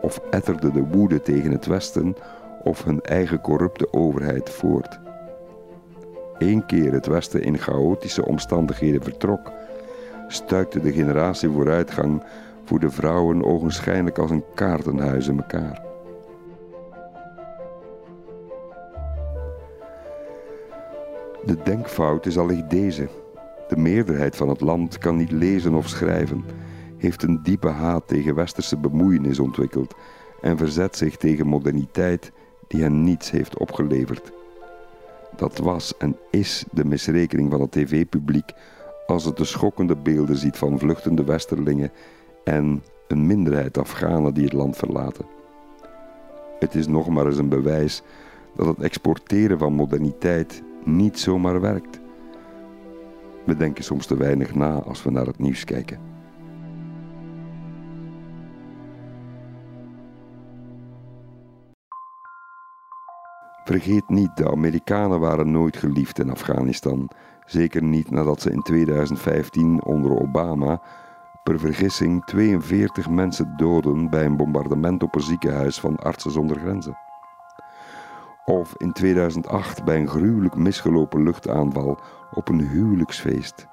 [0.00, 2.16] of etterde de woede tegen het Westen
[2.62, 5.00] of hun eigen corrupte overheid voort.
[6.38, 9.52] Eén keer het Westen in chaotische omstandigheden vertrok,
[10.28, 12.22] stuikte de generatie vooruitgang
[12.64, 15.86] voor de vrouwen ogenschijnlijk als een kaartenhuis in elkaar.
[21.44, 23.08] De denkfout is allicht deze.
[23.68, 26.44] De meerderheid van het land kan niet lezen of schrijven,
[26.98, 29.94] heeft een diepe haat tegen westerse bemoeienis ontwikkeld
[30.40, 32.32] en verzet zich tegen moderniteit
[32.66, 34.32] die hen niets heeft opgeleverd.
[35.36, 38.52] Dat was en is de misrekening van het tv-publiek
[39.06, 41.90] als het de schokkende beelden ziet van vluchtende westerlingen
[42.44, 45.26] en een minderheid Afghanen die het land verlaten.
[46.58, 48.02] Het is nog maar eens een bewijs
[48.56, 52.00] dat het exporteren van moderniteit niet zomaar werkt.
[53.44, 56.07] We denken soms te weinig na als we naar het nieuws kijken.
[63.68, 67.10] Vergeet niet, de Amerikanen waren nooit geliefd in Afghanistan.
[67.44, 70.82] Zeker niet nadat ze in 2015 onder Obama
[71.42, 76.98] per vergissing 42 mensen doden bij een bombardement op een ziekenhuis van Artsen zonder Grenzen.
[78.44, 81.98] Of in 2008 bij een gruwelijk misgelopen luchtaanval
[82.30, 83.66] op een huwelijksfeest.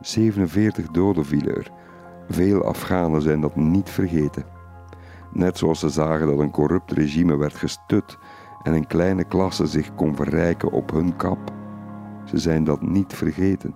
[0.00, 1.70] 47 doden vielen er.
[2.28, 4.44] Veel Afghanen zijn dat niet vergeten.
[5.32, 8.18] Net zoals ze zagen dat een corrupt regime werd gestut
[8.64, 11.52] en een kleine klasse zich kon verrijken op hun kap.
[12.24, 13.74] Ze zijn dat niet vergeten.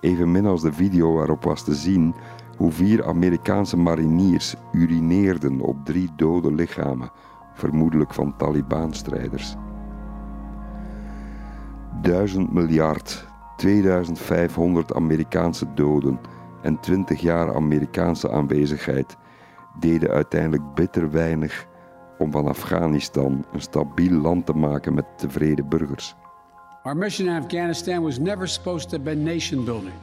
[0.00, 2.14] Evenmin als de video waarop was te zien
[2.56, 7.10] hoe vier Amerikaanse mariniers urineerden op drie dode lichamen,
[7.54, 9.56] vermoedelijk van Taliban-strijders.
[12.02, 13.26] Duizend miljard,
[13.56, 16.20] 2500 Amerikaanse doden
[16.62, 19.16] en 20 jaar Amerikaanse aanwezigheid
[19.78, 21.68] deden uiteindelijk bitter weinig
[22.20, 26.14] om van Afghanistan een stabiel land te maken met tevreden burgers.
[26.82, 29.94] Our mission in Afghanistan was never supposed to be nation building.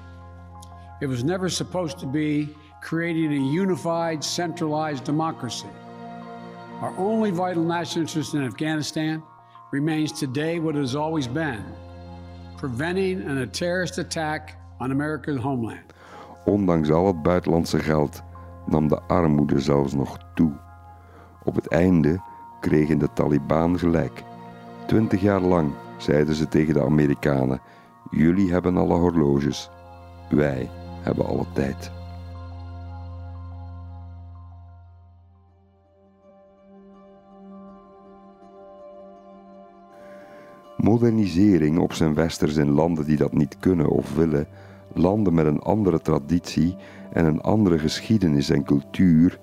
[0.99, 2.47] It was never supposed to be
[2.80, 5.70] creating a unified, centralized democracy.
[6.82, 9.24] Our only vital national interest in Afghanistan
[9.72, 11.63] remains today what it has always been
[12.57, 15.93] preventing a terrorist attack on America's homeland.
[16.45, 18.24] Ondanks al het buitenlandse geld
[18.65, 20.66] nam de armoede zelfs nog toe.
[21.47, 22.21] Op het einde
[22.59, 24.23] kregen de Taliban gelijk.
[24.87, 27.61] Twintig jaar lang zeiden ze tegen de Amerikanen:
[28.09, 29.69] Jullie hebben alle horloges,
[30.29, 30.69] wij
[31.01, 31.91] hebben alle tijd.
[40.77, 44.47] Modernisering op zijn westers in landen die dat niet kunnen of willen,
[44.93, 46.75] landen met een andere traditie
[47.11, 49.39] en een andere geschiedenis en cultuur,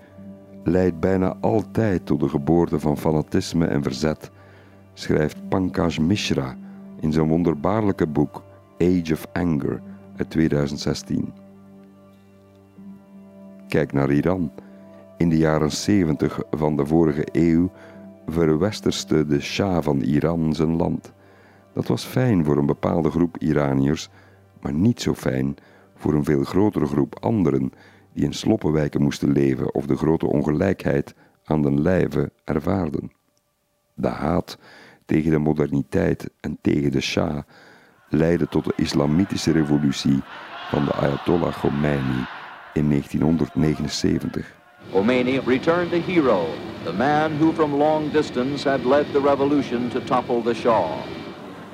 [0.64, 4.30] leidt bijna altijd tot de geboorte van fanatisme en verzet,
[4.94, 6.56] schrijft Pankaj Mishra
[7.00, 8.42] in zijn wonderbaarlijke boek
[8.78, 9.82] Age of Anger
[10.16, 11.32] uit 2016.
[13.68, 14.50] Kijk naar Iran.
[15.18, 17.70] In de jaren 70 van de vorige eeuw
[18.26, 21.12] verwesterste de Shah van Iran zijn land.
[21.72, 24.08] Dat was fijn voor een bepaalde groep Iraniërs,
[24.60, 25.56] maar niet zo fijn
[25.94, 27.72] voor een veel grotere groep anderen
[28.14, 33.12] die in sloppenwijken moesten leven of de grote ongelijkheid aan den lijve ervaarden.
[33.94, 34.58] De haat
[35.04, 37.38] tegen de moderniteit en tegen de Shah
[38.08, 40.22] leidde tot de islamitische revolutie
[40.70, 42.26] van de Ayatollah Khomeini
[42.72, 44.54] in 1979.
[44.90, 46.46] Khomeini returned a hero,
[46.84, 51.23] the man who from long distance had led the revolution to topple the Shah.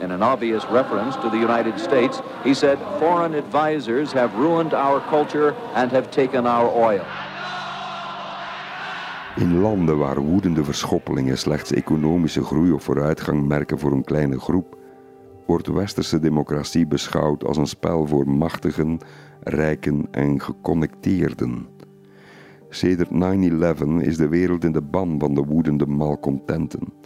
[0.01, 5.01] In an obvious reference to the United States, he said, Foreign advisors have ruined our
[5.09, 7.05] culture and have taken our oil.
[9.36, 14.76] In landen waar woedende verschoppelingen slechts economische groei of vooruitgang merken voor een kleine groep,
[15.46, 18.98] wordt westerse democratie beschouwd als een spel voor machtigen,
[19.40, 21.66] rijken en geconnecteerden.
[22.68, 26.99] Sedert 9-11 is de wereld in de ban van de woedende malcontenten.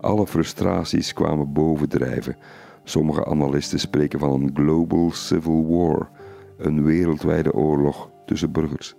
[0.00, 2.36] Alle frustraties kwamen bovendrijven.
[2.84, 6.10] Sommige analisten spreken van een global civil war,
[6.58, 8.94] een wereldwijde oorlog tussen burgers.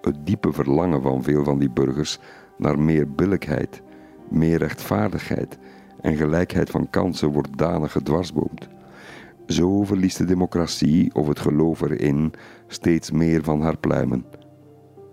[0.00, 2.18] Het diepe verlangen van veel van die burgers
[2.56, 3.82] naar meer billijkheid,
[4.30, 5.58] meer rechtvaardigheid
[6.00, 8.68] en gelijkheid van kansen wordt danig gedwarsboomd.
[9.46, 12.32] Zo verliest de democratie of het geloof erin
[12.66, 14.24] steeds meer van haar pluimen.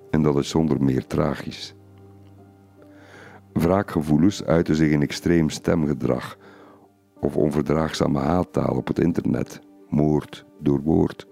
[0.09, 1.74] En dat is zonder meer tragisch.
[3.55, 6.37] Wraakgevoelens uiten zich in extreem stemgedrag
[7.19, 11.27] of onverdraagzame haattaal op het internet, moord door woord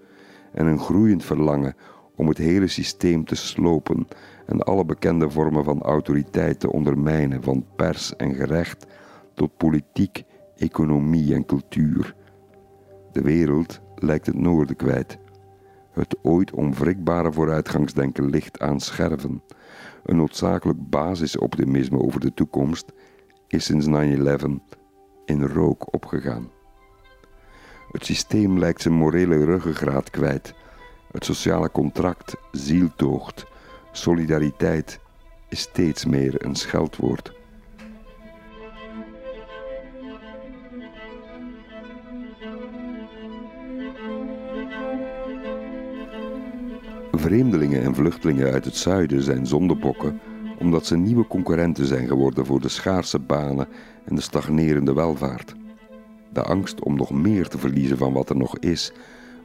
[0.53, 1.75] en een groeiend verlangen
[2.15, 4.07] om het hele systeem te slopen
[4.45, 8.85] en alle bekende vormen van autoriteit te ondermijnen, van pers en gerecht
[9.33, 10.23] tot politiek,
[10.55, 12.15] economie en cultuur.
[13.11, 15.17] De wereld lijkt het noorden kwijt.
[15.91, 19.41] Het ooit onwrikbare vooruitgangsdenken ligt aan scherven.
[20.03, 22.91] Een noodzakelijk basisoptimisme over de toekomst
[23.47, 23.91] is sinds 9-11
[25.25, 26.51] in rook opgegaan.
[27.91, 30.53] Het systeem lijkt zijn morele ruggengraat kwijt.
[31.11, 33.45] Het sociale contract zieltoogt.
[33.91, 34.99] Solidariteit
[35.49, 37.42] is steeds meer een scheldwoord.
[47.15, 50.19] Vreemdelingen en vluchtelingen uit het zuiden zijn zondebokken
[50.59, 53.67] omdat ze nieuwe concurrenten zijn geworden voor de schaarse banen
[54.05, 55.55] en de stagnerende welvaart.
[56.33, 58.91] De angst om nog meer te verliezen van wat er nog is,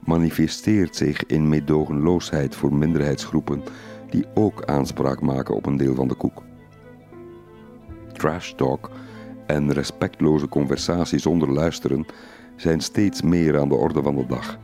[0.05, 3.63] manifesteert zich in meedogenloosheid voor minderheidsgroepen
[4.11, 6.43] die ook aanspraak maken op een deel van de koek.
[8.13, 8.91] Trash talk
[9.47, 12.07] en respectloze conversatie zonder luisteren
[12.57, 14.59] zijn steeds meer aan de orde van de dag.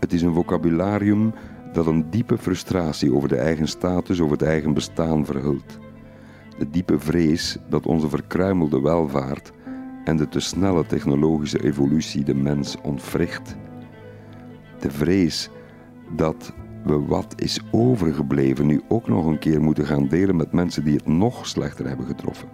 [0.00, 1.32] Het is een vocabularium
[1.72, 5.78] dat een diepe frustratie over de eigen status, over het eigen bestaan verhult.
[6.58, 9.52] De diepe vrees dat onze verkruimelde welvaart
[10.04, 13.56] en de te snelle technologische evolutie de mens ontwricht.
[14.78, 15.50] De vrees
[16.16, 16.52] dat
[16.84, 20.94] we wat is overgebleven nu ook nog een keer moeten gaan delen met mensen die
[20.94, 22.48] het nog slechter hebben getroffen.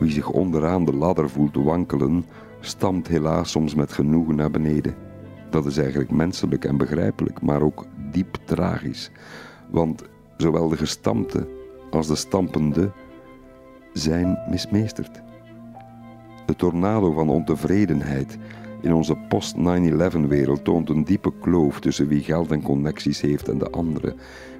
[0.00, 2.24] Wie zich onderaan de ladder voelt wankelen,
[2.60, 5.07] stamt helaas soms met genoegen naar beneden.
[5.50, 9.10] Dat is eigenlijk menselijk en begrijpelijk, maar ook diep tragisch.
[9.70, 10.02] Want
[10.36, 11.48] zowel de gestampte
[11.90, 12.90] als de stampende
[13.92, 15.22] zijn mismeesterd.
[16.46, 18.38] De tornado van ontevredenheid
[18.80, 23.70] in onze post-9-11-wereld toont een diepe kloof tussen wie geld en connecties heeft en de
[23.70, 24.14] andere.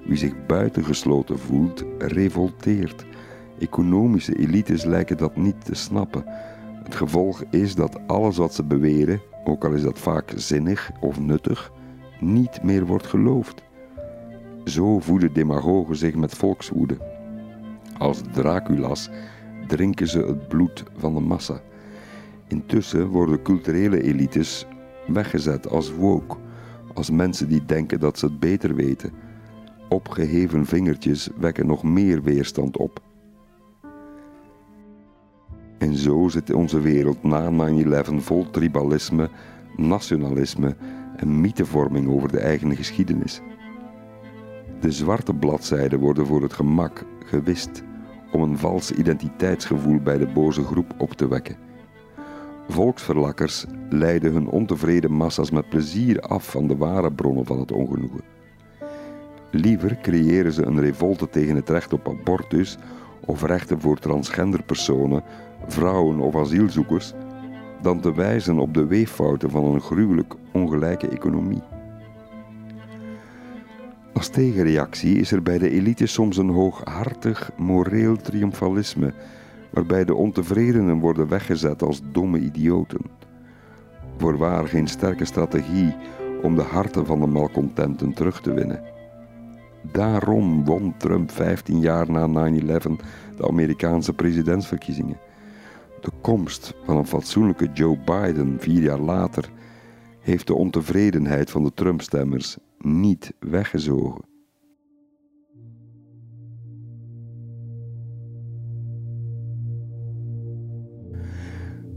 [0.05, 3.05] Wie zich buitengesloten voelt, revolteert.
[3.59, 6.24] Economische elites lijken dat niet te snappen.
[6.84, 11.20] Het gevolg is dat alles wat ze beweren, ook al is dat vaak zinnig of
[11.20, 11.72] nuttig,
[12.20, 13.62] niet meer wordt geloofd.
[14.64, 16.96] Zo voeden demagogen zich met volkswoede.
[17.99, 19.11] Als Dracula's
[19.66, 21.61] drinken ze het bloed van de massa.
[22.49, 24.66] Intussen worden culturele elites
[25.07, 26.36] weggezet als woke,
[26.94, 29.12] als mensen die denken dat ze het beter weten.
[29.88, 33.07] Opgeheven vingertjes wekken nog meer weerstand op.
[35.78, 39.28] En zo zit onze wereld na 9-11 vol tribalisme,
[39.76, 40.76] nationalisme
[41.16, 43.40] en mythevorming over de eigen geschiedenis.
[44.80, 47.82] De zwarte bladzijden worden voor het gemak gewist
[48.32, 51.56] om een vals identiteitsgevoel bij de boze groep op te wekken.
[52.68, 58.20] Volksverlakkers leiden hun ontevreden massa's met plezier af van de ware bronnen van het ongenoegen.
[59.50, 62.78] Liever creëren ze een revolte tegen het recht op abortus
[63.20, 65.22] of rechten voor transgender personen,
[65.66, 67.12] vrouwen of asielzoekers,
[67.82, 71.62] dan te wijzen op de weeffouten van een gruwelijk ongelijke economie.
[74.12, 79.12] Als tegenreactie is er bij de elite soms een hooghartig moreel triomfalisme
[79.70, 83.00] waarbij de ontevredenen worden weggezet als domme idioten.
[84.16, 85.96] Voorwaar geen sterke strategie
[86.42, 88.82] om de harten van de malcontenten terug te winnen.
[89.92, 92.62] Daarom won Trump 15 jaar na 9-11
[93.36, 95.18] de Amerikaanse presidentsverkiezingen.
[96.01, 99.51] De komst van een fatsoenlijke Joe Biden vier jaar later
[100.20, 104.24] heeft de ontevredenheid van de Trump-stemmers niet weggezogen.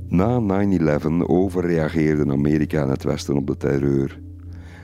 [0.08, 0.66] Na
[1.00, 4.22] 9-11 overreageerden Amerika en het Westen op de terreur.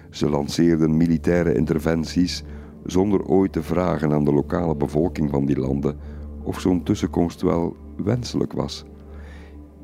[0.10, 2.44] Ze lanceerden militaire interventies
[2.86, 5.98] zonder ooit te vragen aan de lokale bevolking van die landen
[6.44, 8.86] of zo'n tussenkomst wel wenselijk was.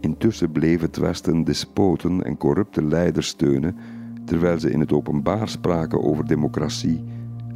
[0.04, 3.78] Intussen bleef het Westen despoten en corrupte leiders steunen,
[4.26, 7.04] terwijl ze in het openbaar spraken over democratie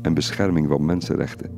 [0.02, 1.52] en bescherming van mensenrechten.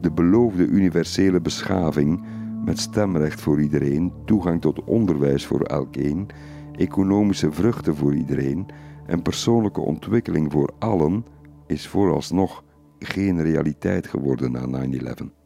[0.00, 2.24] De beloofde universele beschaving
[2.64, 6.26] met stemrecht voor iedereen, toegang tot onderwijs voor elkeen,
[6.72, 8.66] economische vruchten voor iedereen
[9.06, 11.24] en persoonlijke ontwikkeling voor allen,
[11.66, 12.64] is vooralsnog
[12.98, 15.43] geen realiteit geworden na 9-11.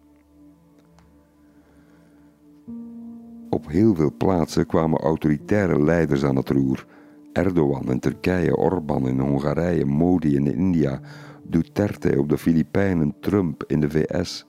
[3.58, 6.86] Op heel veel plaatsen kwamen autoritaire leiders aan het roer.
[7.32, 11.00] Erdogan in Turkije, Orbán in Hongarije, Modi in India,
[11.42, 14.46] Duterte op de Filipijnen, Trump in de VS.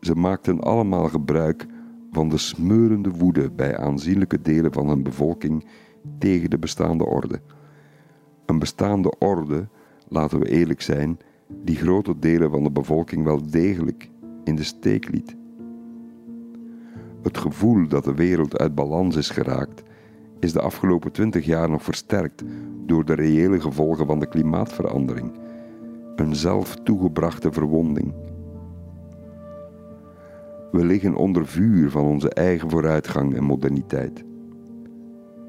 [0.00, 1.66] Ze maakten allemaal gebruik
[2.10, 5.66] van de smeurende woede bij aanzienlijke delen van hun bevolking
[6.18, 7.40] tegen de bestaande orde.
[8.46, 9.68] Een bestaande orde,
[10.08, 11.18] laten we eerlijk zijn,
[11.64, 14.10] die grote delen van de bevolking wel degelijk
[14.44, 15.36] in de steek liet.
[17.22, 19.82] Het gevoel dat de wereld uit balans is geraakt,
[20.40, 22.42] is de afgelopen twintig jaar nog versterkt
[22.86, 25.32] door de reële gevolgen van de klimaatverandering,
[26.16, 28.14] een zelf toegebrachte verwonding.
[30.70, 34.24] We liggen onder vuur van onze eigen vooruitgang en moderniteit.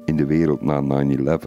[0.04, 1.38] In de wereld na 9-11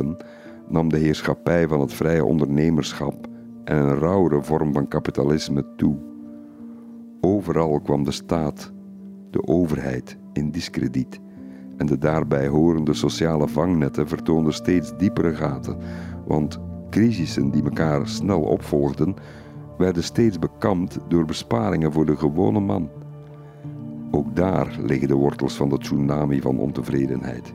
[0.68, 3.28] nam de heerschappij van het vrije ondernemerschap
[3.64, 5.98] en een rauwere vorm van kapitalisme toe.
[7.22, 8.72] Overal kwam de staat,
[9.32, 11.20] de overheid, in diskrediet
[11.78, 15.78] en de daarbij horende sociale vangnetten vertoonden steeds diepere gaten,
[16.26, 16.60] want
[16.90, 19.16] crisissen die elkaar snel opvolgden,
[19.78, 22.90] werden steeds bekampt door besparingen voor de gewone man.
[24.12, 27.54] Ook daar liggen de wortels van de tsunami van ontevredenheid.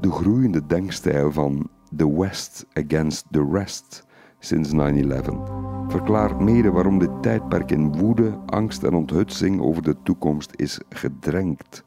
[0.00, 4.06] De groeiende denkstijl van the West against the rest
[4.38, 10.52] sinds 9-11 verklaart mede waarom dit tijdperk in woede, angst en onthutsing over de toekomst
[10.56, 11.84] is gedrenkt.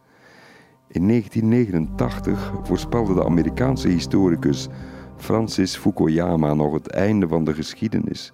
[0.88, 4.68] In 1989 voorspelde de Amerikaanse historicus
[5.16, 8.34] Francis Fukuyama nog het einde van de geschiedenis,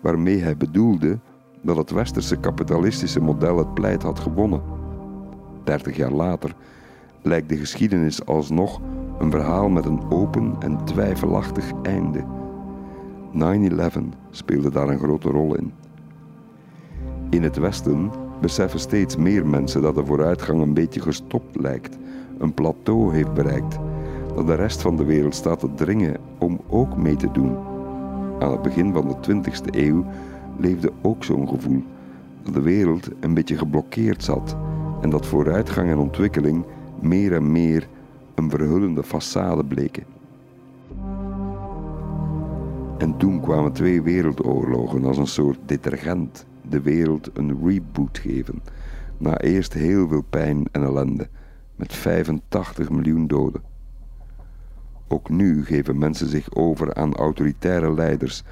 [0.00, 1.18] waarmee hij bedoelde
[1.62, 4.62] dat het westerse kapitalistische model het pleit had gewonnen.
[5.64, 6.54] Dertig jaar later
[7.22, 8.80] lijkt de geschiedenis alsnog
[9.18, 12.24] een verhaal met een open en twijfelachtig einde.
[13.32, 13.98] 9-11
[14.30, 15.72] speelde daar een grote rol in.
[17.30, 18.10] In het Westen
[18.40, 21.98] beseffen steeds meer mensen dat de vooruitgang een beetje gestopt lijkt,
[22.38, 23.78] een plateau heeft bereikt,
[24.34, 27.56] dat de rest van de wereld staat te dringen om ook mee te doen.
[28.38, 30.04] Aan het begin van de 20e eeuw
[30.56, 31.82] leefde ook zo'n gevoel
[32.42, 34.56] dat de wereld een beetje geblokkeerd zat
[35.00, 36.64] en dat vooruitgang en ontwikkeling
[37.00, 37.88] meer en meer
[38.38, 40.04] een verhullende façade bleken.
[42.98, 48.62] En toen kwamen twee wereldoorlogen als een soort detergent de wereld een reboot geven,
[49.18, 51.28] na eerst heel veel pijn en ellende,
[51.76, 53.62] met 85 miljoen doden.
[55.08, 58.42] Ook nu geven mensen zich over aan autoritaire leiders,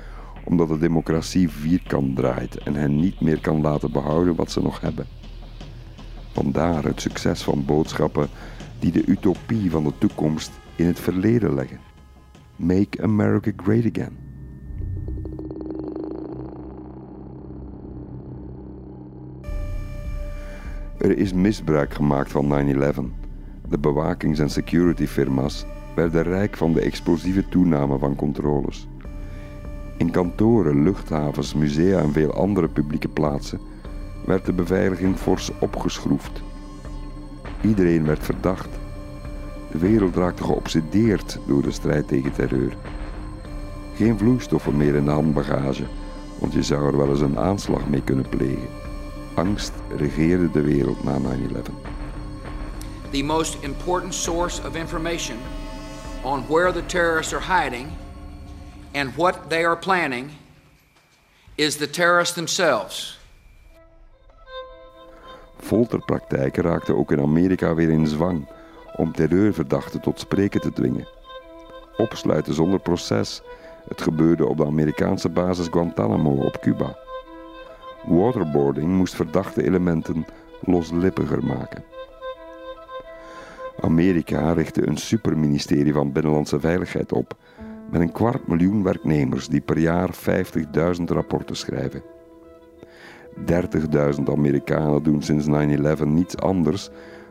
[0.45, 4.81] omdat de democratie vierkant draait en hen niet meer kan laten behouden wat ze nog
[4.81, 5.07] hebben.
[6.33, 8.29] Vandaar het succes van boodschappen
[8.79, 11.79] die de utopie van de toekomst in het verleden leggen.
[12.57, 14.17] Make America Great Again.
[20.99, 23.13] Er is misbruik gemaakt van 9-11.
[23.69, 28.89] De bewakings- en securityfirma's werden rijk van de explosieve toename van controles.
[29.97, 33.61] In kantoren, luchthavens, musea en veel andere publieke plaatsen
[34.27, 36.43] werd de beveiliging fors opgeschroefd.
[37.61, 38.69] Iedereen werd verdacht.
[39.71, 42.77] De wereld raakte geobsedeerd door de strijd tegen terreur.
[43.95, 45.85] Geen vloeistoffen meer in de handbagage,
[46.39, 48.69] want je zou er wel eens een aanslag mee kunnen plegen.
[49.35, 51.23] Angst regeerde de wereld na 9-11.
[53.11, 55.37] The most important source of information
[56.23, 57.89] on where the terrorists are hiding
[58.95, 60.31] and what they are planning
[61.55, 63.19] is the terrorists themselves.
[65.57, 68.49] Folterpraktijken raakten ook in Amerika weer in zwang
[68.97, 71.09] om terreurverdachten tot spreken te dwingen.
[71.97, 73.43] Opsluiten zonder proces.
[73.89, 76.99] Het gebeurde op de Amerikaanse basis Guantanamo op Cuba.
[78.07, 80.27] Waterboarding moest verdachte elementen
[80.61, 81.85] loslippiger maken.
[83.81, 87.37] Amerika richtte een superministerie van Binnenlandse Veiligheid op
[87.91, 90.11] met een kwart miljoen werknemers die per jaar
[90.99, 92.03] 50.000 rapporten schrijven.
[93.39, 96.91] 30.000 Amerikanen doen sinds 9-11 niets anders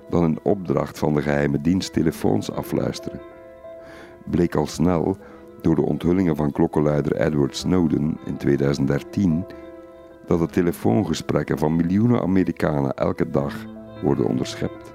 [0.09, 3.21] dan een opdracht van de geheime dienst telefoons afluisteren.
[4.25, 5.17] Bleek al snel
[5.61, 9.45] door de onthullingen van klokkenluider Edward Snowden in 2013
[10.27, 13.65] dat de telefoongesprekken van miljoenen Amerikanen elke dag
[14.01, 14.93] worden onderschept.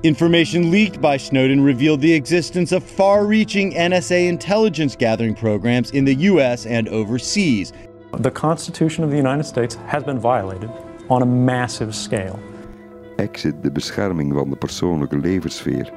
[0.00, 6.04] Information leaked by Snowden revealed the existence of far reaching NSA intelligence gathering programs in
[6.04, 7.72] the US and overseas.
[8.10, 10.70] The Constitution of the United States has been violated
[11.08, 12.38] on a massive scale.
[13.16, 15.92] Exit de bescherming van de persoonlijke levenssfeer.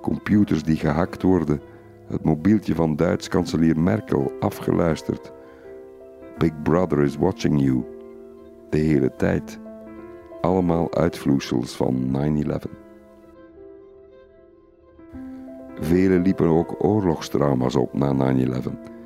[0.00, 1.60] Computers die gehackt worden,
[2.06, 5.32] het mobieltje van Duits kanselier Merkel afgeluisterd.
[6.38, 7.84] Big Brother is watching you.
[8.70, 9.58] De hele tijd.
[10.40, 12.16] Allemaal uitvloeisels van
[12.46, 12.70] 9-11.
[15.80, 18.97] Velen liepen ook oorlogstrauma's op na 9-11.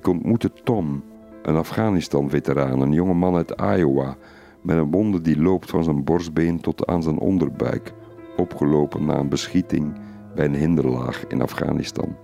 [0.00, 1.04] Ik ontmoette Tom,
[1.42, 4.16] een Afghanistan-veteraan, een jonge man uit Iowa,
[4.60, 7.92] met een wonde die loopt van zijn borstbeen tot aan zijn onderbuik,
[8.36, 9.92] opgelopen na een beschieting
[10.34, 12.16] bij een hinderlaag in Afghanistan.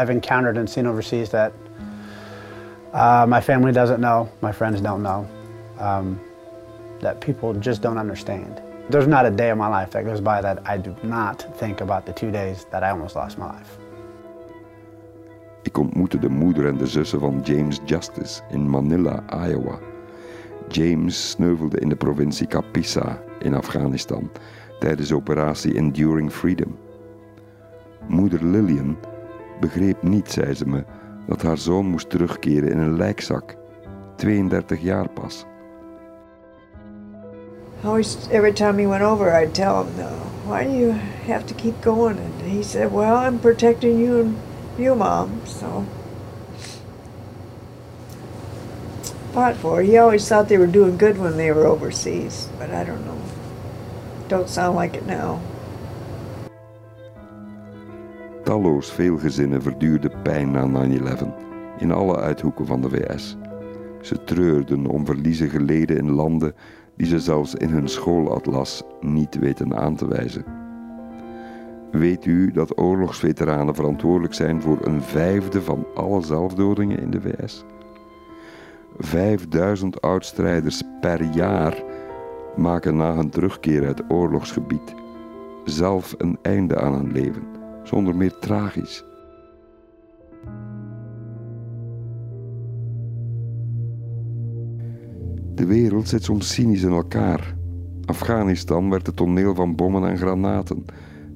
[0.00, 1.52] I've encountered and seen overseas that
[2.94, 5.26] uh, my family doesn't know, my friends don't know,
[5.80, 6.20] um,
[7.00, 8.62] that people just don't understand.
[8.88, 11.80] There's not a day of my life that goes by that I do not think
[11.80, 13.81] about the two days that I almost lost my life.
[15.62, 19.78] Ik ontmoette de moeder en de zussen van James Justice in Manila, Iowa.
[20.68, 24.30] James sneuvelde in de provincie Kapisa in Afghanistan
[24.80, 26.76] tijdens operatie Enduring Freedom.
[28.08, 28.96] Moeder Lillian
[29.60, 30.84] begreep niet, zei ze me,
[31.26, 33.56] dat haar zoon moest terugkeren in een lijkzak.
[34.16, 35.44] 32 jaar pas.
[37.84, 40.08] Always, every time he went over, I'd tell him, no,
[40.46, 40.94] why do you
[41.26, 42.18] have to keep going?
[42.18, 44.36] And he said, well, I'm protecting you and
[44.82, 45.84] you, Mom, so.
[49.32, 49.82] Fought for.
[49.82, 53.18] He always thought they were doing good when they were overseas, but I don't know.
[54.28, 55.40] Don't sound like it now.
[58.44, 61.50] Talloos veel gezinnen verduurden pijn na 9-11.
[61.82, 63.36] in alle uithoeken van de VS.
[64.00, 66.54] Ze treurden om verliezen geleden in landen
[66.96, 70.61] die ze zelfs in hun schoolatlas niet weten aan te wijzen.
[71.92, 77.64] Weet u dat oorlogsveteranen verantwoordelijk zijn voor een vijfde van alle zelfdodingen in de VS?
[78.98, 81.82] 5000 oudstrijders per jaar
[82.56, 84.94] maken na hun terugkeer uit oorlogsgebied
[85.64, 87.42] zelf een einde aan hun leven,
[87.82, 89.04] zonder meer tragisch.
[95.54, 97.54] De wereld zit soms cynisch in elkaar.
[98.04, 100.84] Afghanistan werd het toneel van bommen en granaten,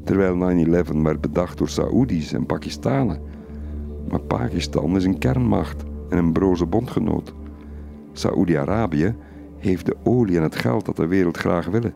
[0.06, 3.20] terwijl 9-11 werd bedacht door Saoedi's en Pakistanen.
[4.08, 7.34] Maar Pakistan is een kernmacht en een broze bondgenoot.
[8.12, 9.14] Saoedi-Arabië
[9.58, 11.94] heeft de olie en het geld dat de wereld graag willen.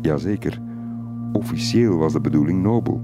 [0.00, 0.60] Jazeker,
[1.32, 3.00] officieel was de bedoeling nobel.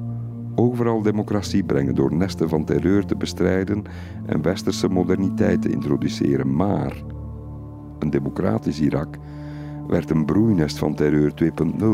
[0.54, 3.82] Overal democratie brengen door nesten van terreur te bestrijden
[4.26, 6.54] en westerse moderniteit te introduceren.
[6.56, 7.02] Maar
[7.98, 9.16] een democratisch Irak
[9.86, 11.86] werd een broeinest van terreur 2.0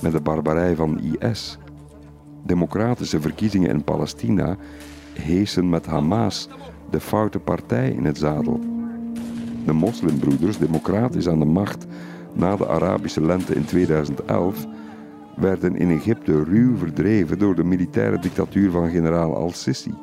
[0.00, 1.58] met de barbarij van IS.
[2.42, 4.56] Democratische verkiezingen in Palestina
[5.12, 6.48] heesen met Hamas
[6.90, 8.60] de foute partij in het zadel.
[9.64, 11.86] De moslimbroeders, democratisch aan de macht
[12.32, 14.66] na de Arabische lente in 2011,
[15.36, 19.94] werden in Egypte ruw verdreven door de militaire dictatuur van generaal al-Sisi.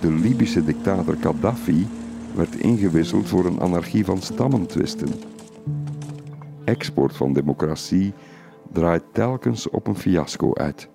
[0.00, 1.86] De Libische dictator Gaddafi
[2.34, 5.08] werd ingewisseld voor een anarchie van stammentwisten.
[6.64, 8.12] Export van democratie
[8.72, 10.88] draait telkens op een fiasco uit.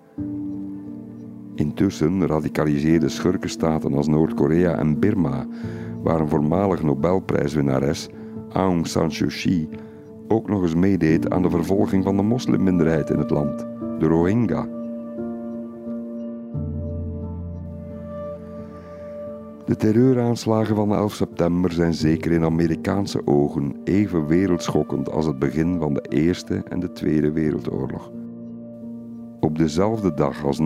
[1.54, 5.46] Intussen radicaliseerde schurkenstaten als Noord-Korea en Birma,
[6.02, 8.08] waar een voormalig Nobelprijswinnares,
[8.52, 9.68] Aung San Suu Kyi,
[10.28, 13.66] ook nog eens meedeed aan de vervolging van de moslimminderheid in het land,
[13.98, 14.77] de Rohingya.
[19.68, 25.78] De terreuraanslagen van 11 september zijn zeker in Amerikaanse ogen even wereldschokkend als het begin
[25.78, 28.10] van de Eerste en de Tweede Wereldoorlog.
[29.40, 30.64] Op dezelfde dag als 9-11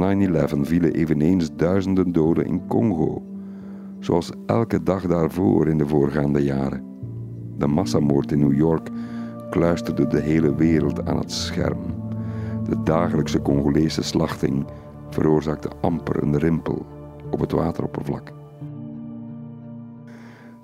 [0.60, 3.22] vielen eveneens duizenden doden in Congo,
[3.98, 6.84] zoals elke dag daarvoor in de voorgaande jaren.
[7.58, 8.88] De massamoord in New York
[9.50, 11.80] kluisterde de hele wereld aan het scherm.
[12.68, 14.66] De dagelijkse Congolese slachting
[15.10, 16.86] veroorzaakte amper een rimpel
[17.30, 18.41] op het wateroppervlak.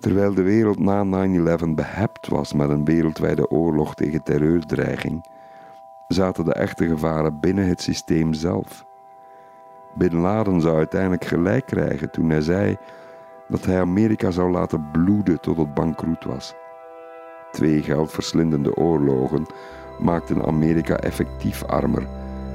[0.09, 5.26] Terwijl de wereld na 9-11 behept was met een wereldwijde oorlog tegen terreurdreiging,
[6.06, 8.86] zaten de echte gevaren binnen het systeem zelf.
[9.94, 12.76] Bin Laden zou uiteindelijk gelijk krijgen toen hij zei
[13.48, 16.54] dat hij Amerika zou laten bloeden tot het bankroet was.
[17.50, 19.46] Twee geldverslindende oorlogen
[19.98, 22.06] maakten Amerika effectief armer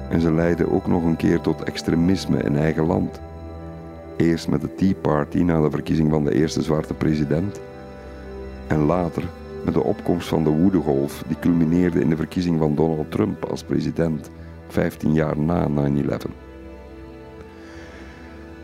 [0.09, 3.21] en ze leidden ook nog een keer tot extremisme in eigen land.
[4.18, 7.59] Eerst met de Tea Party na de verkiezing van de eerste zwarte president.
[8.68, 9.24] En later
[9.66, 13.64] met de opkomst van de woedegolf die culmineerde in de verkiezing van Donald Trump als
[13.64, 14.30] president
[14.68, 15.72] 15 jaar na 9-11.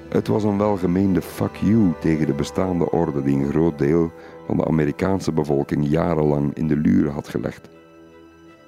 [0.09, 4.11] Het was een welgemeende fuck you tegen de bestaande orde die een groot deel
[4.47, 7.69] van de Amerikaanse bevolking jarenlang in de luren had gelegd.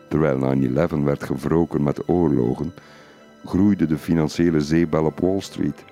[0.08, 0.58] Terwijl
[1.00, 2.74] 9-11 werd gewroken met oorlogen,
[3.46, 5.84] groeide de financiële zeebel op Wall Street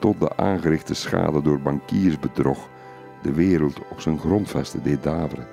[0.00, 2.68] tot de aangerichte schade door bankiersbedrog
[3.22, 5.46] de wereld op zijn grondvesten deed daveren.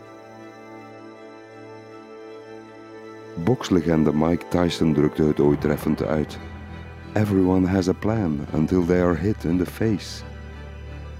[3.44, 6.38] Bokslegende Mike Tyson drukte het ooit treffend uit.
[7.14, 10.24] Everyone has a plan until they are hit in the face.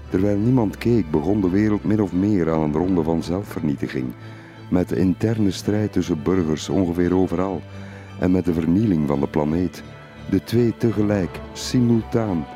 [0.08, 4.06] Terwijl niemand keek, begon de wereld min of meer aan een ronde van zelfvernietiging,
[4.70, 7.62] met de interne strijd tussen burgers ongeveer overal
[8.20, 9.82] en met de vernieling van de planeet.
[10.30, 12.46] De twee tegelijk, simultaan,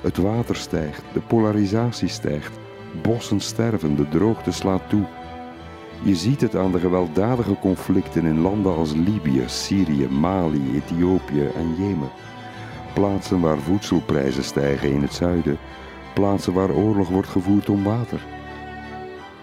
[0.00, 2.58] het water stijgt, de polarisatie stijgt,
[3.02, 5.04] bossen sterven, de droogte slaat toe.
[6.02, 11.74] Je ziet het aan de gewelddadige conflicten in landen als Libië, Syrië, Mali, Ethiopië en
[11.78, 12.10] Jemen.
[12.94, 15.58] Plaatsen waar voedselprijzen stijgen in het zuiden,
[16.14, 18.20] plaatsen waar oorlog wordt gevoerd om water.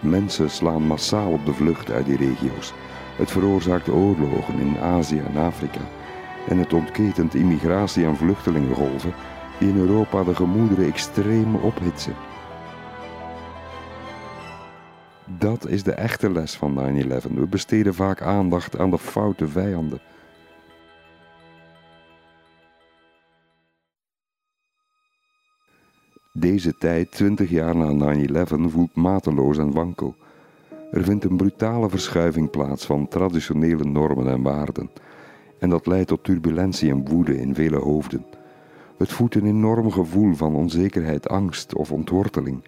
[0.00, 2.72] Mensen slaan massaal op de vlucht uit die regio's.
[3.16, 5.80] Het veroorzaakt oorlogen in Azië en Afrika.
[6.48, 9.14] En het ontketent immigratie- en vluchtelingengolven
[9.58, 12.14] in Europa de gemoederen extreem ophitsen.
[15.38, 17.32] Dat is de echte les van 9-11.
[17.34, 20.00] We besteden vaak aandacht aan de foute vijanden.
[26.32, 30.14] Deze tijd, 20 jaar na 9-11, voelt mateloos en wankel.
[30.90, 34.90] Er vindt een brutale verschuiving plaats van traditionele normen en waarden.
[35.58, 38.37] En dat leidt tot turbulentie en woede in vele hoofden.
[38.98, 42.64] Het voedt een enorm gevoel van onzekerheid, angst of ontworteling.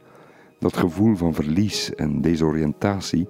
[0.58, 3.28] Dat gevoel van verlies en desoriëntatie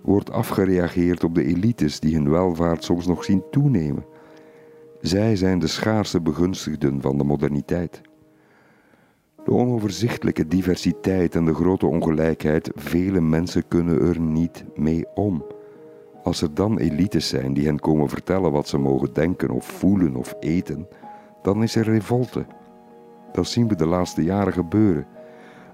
[0.00, 4.04] wordt afgereageerd op de elites die hun welvaart soms nog zien toenemen.
[5.00, 8.00] Zij zijn de schaarse begunstigden van de moderniteit.
[9.44, 15.44] De onoverzichtelijke diversiteit en de grote ongelijkheid, vele mensen kunnen er niet mee om.
[16.22, 20.16] Als er dan elites zijn die hen komen vertellen wat ze mogen denken of voelen
[20.16, 20.86] of eten,
[21.42, 22.46] dan is er revolte.
[23.32, 25.06] Dat zien we de laatste jaren gebeuren.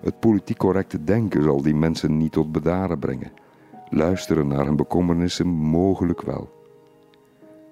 [0.01, 3.33] Het politiek correcte denken zal die mensen niet tot bedaren brengen.
[3.89, 6.53] Luisteren naar hun bekommernissen mogelijk wel.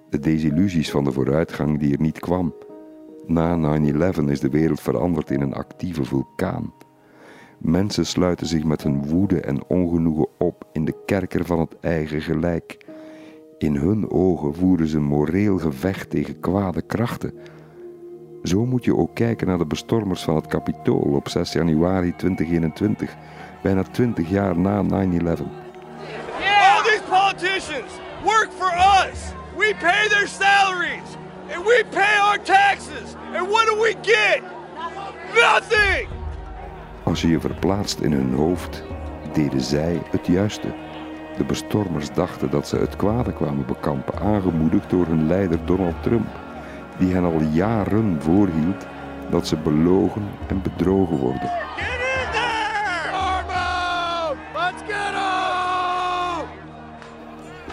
[0.09, 2.53] De desillusies van de vooruitgang die er niet kwam.
[3.25, 6.73] Na 9-11 is de wereld veranderd in een actieve vulkaan.
[7.57, 12.21] Mensen sluiten zich met hun woede en ongenoegen op in de kerker van het eigen
[12.21, 12.85] gelijk.
[13.57, 17.33] In hun ogen voeren ze moreel gevecht tegen kwade krachten.
[18.43, 23.15] Zo moet je ook kijken naar de bestormers van het Capitool op 6 januari 2021,
[23.61, 24.87] bijna 20 jaar na 9-11.
[24.87, 27.91] All these politicians
[28.23, 28.71] work for
[29.07, 29.19] us.
[29.57, 31.17] We pay their salaries.
[31.55, 33.15] And we pay our taxes.
[33.33, 34.41] And what do we get?
[35.33, 36.07] Nothing!
[37.03, 38.83] Als je je verplaatst in hun hoofd,
[39.33, 40.73] deden zij het juiste.
[41.37, 46.27] De bestormers dachten dat ze het kwade kwamen bekampen, aangemoedigd door hun leider Donald Trump,
[46.97, 48.85] die hen al jaren voorhield
[49.29, 51.51] dat ze belogen en bedrogen worden.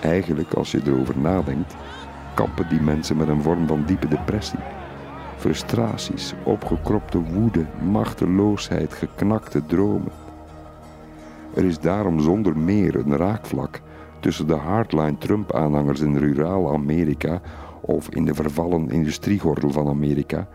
[0.00, 1.76] Eigenlijk, als je erover nadenkt,
[2.34, 4.58] kampen die mensen met een vorm van diepe depressie.
[5.36, 10.12] Frustraties, opgekropte woede, machteloosheid, geknakte dromen.
[11.54, 13.80] Er is daarom zonder meer een raakvlak
[14.20, 17.40] tussen de hardline Trump-aanhangers in ruraal Amerika
[17.90, 20.48] of in de vervallen industriegordel van Amerika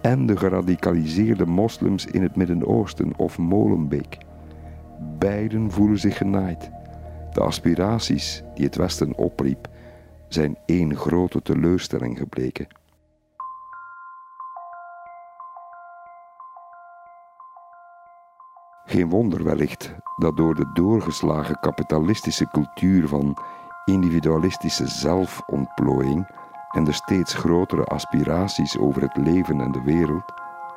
[0.00, 4.18] en de geradicaliseerde moslims in het Midden-Oosten of Molenbeek.
[5.18, 6.70] Beiden voelen zich genaaid.
[7.32, 9.68] De aspiraties die het Westen opriep,
[10.28, 12.66] zijn één grote teleurstelling gebleken.
[18.84, 23.38] Geen wonder wellicht dat door de doorgeslagen kapitalistische cultuur van
[23.84, 26.26] individualistische zelfontplooiing
[26.76, 30.32] en de steeds grotere aspiraties over het leven en de wereld,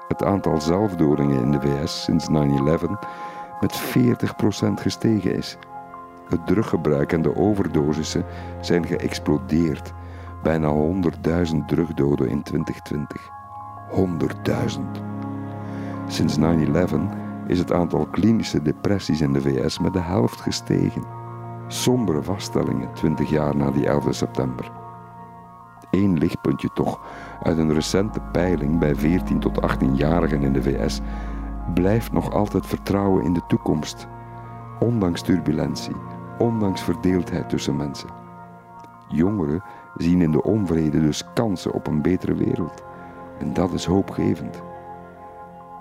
[0.08, 2.34] het aantal zelfdodingen in de VS sinds 9-11
[3.60, 3.82] met
[4.68, 5.58] 40% gestegen is.
[6.30, 8.26] Het druggebruik en de overdosissen
[8.62, 9.94] zijn geëxplodeerd.
[10.44, 13.30] Bijna 100.000 drugdoden in 2020.
[13.92, 14.82] 100.000.
[16.08, 16.44] Sinds 9-11
[17.48, 21.04] is het aantal klinische depressies in de VS met de helft gestegen.
[21.68, 24.79] Sombere vaststellingen 20 jaar na die 11 september.
[25.92, 27.00] Eén lichtpuntje toch
[27.44, 31.02] uit een recente peiling bij 14 tot 18-jarigen in de VS
[31.74, 34.08] blijft nog altijd vertrouwen in de toekomst,
[34.80, 35.96] ondanks turbulentie,
[36.38, 38.10] ondanks verdeeldheid tussen mensen.
[39.08, 39.64] Jongeren
[39.96, 42.84] zien in de onvrede dus kansen op een betere wereld.
[43.40, 44.62] En dat is hoopgevend.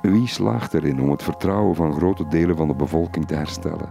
[0.02, 3.88] Wie slaagt erin om het vertrouwen van grote delen van de bevolking te herstellen?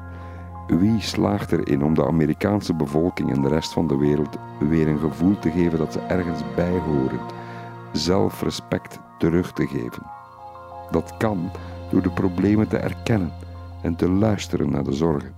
[0.67, 4.99] Wie slaagt erin om de Amerikaanse bevolking en de rest van de wereld weer een
[4.99, 7.19] gevoel te geven dat ze ergens bij horen,
[7.91, 10.03] zelfrespect terug te geven?
[10.91, 11.51] Dat kan
[11.89, 13.31] door de problemen te erkennen
[13.81, 15.35] en te luisteren naar de zorgen.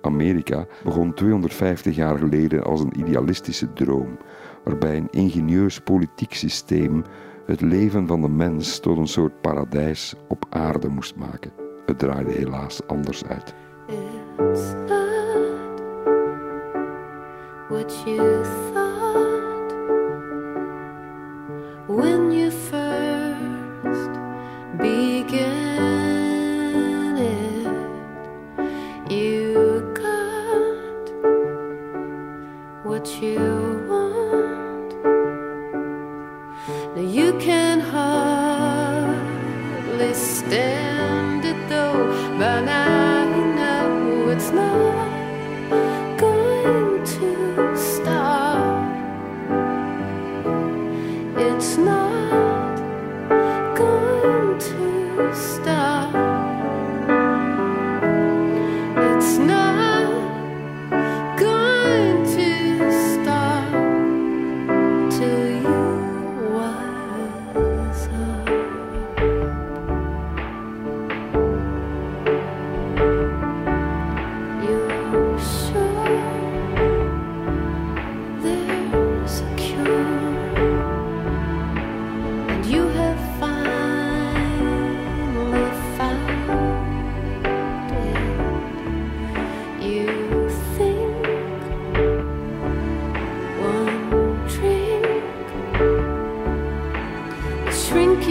[0.00, 4.18] Amerika begon 250 jaar geleden als een idealistische droom,
[4.64, 7.04] waarbij een ingenieus politiek systeem
[7.50, 11.52] het leven van de mens tot een soort paradijs op aarde moest maken.
[11.86, 13.54] Het draaide helaas anders uit.
[14.38, 15.80] It's not
[17.68, 19.74] what you thought
[21.86, 24.10] when you first
[24.76, 25.96] began
[27.16, 27.68] it.
[29.08, 29.60] You
[32.84, 33.49] what you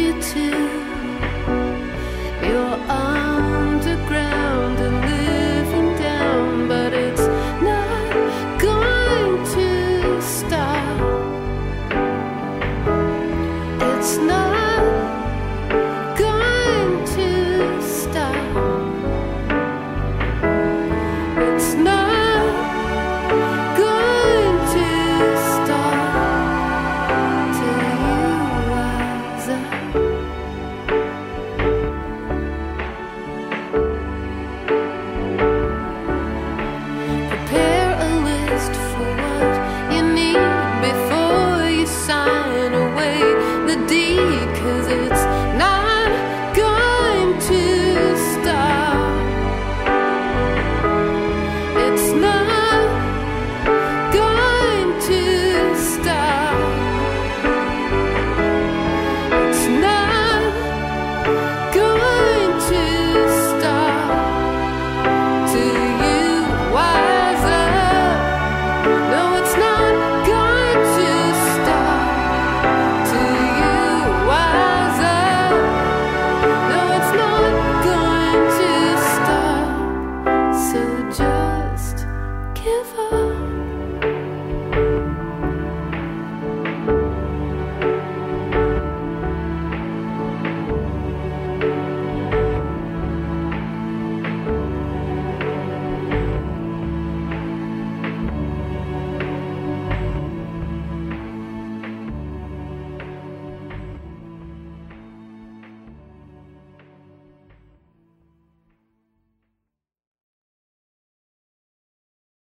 [0.10, 0.69] you too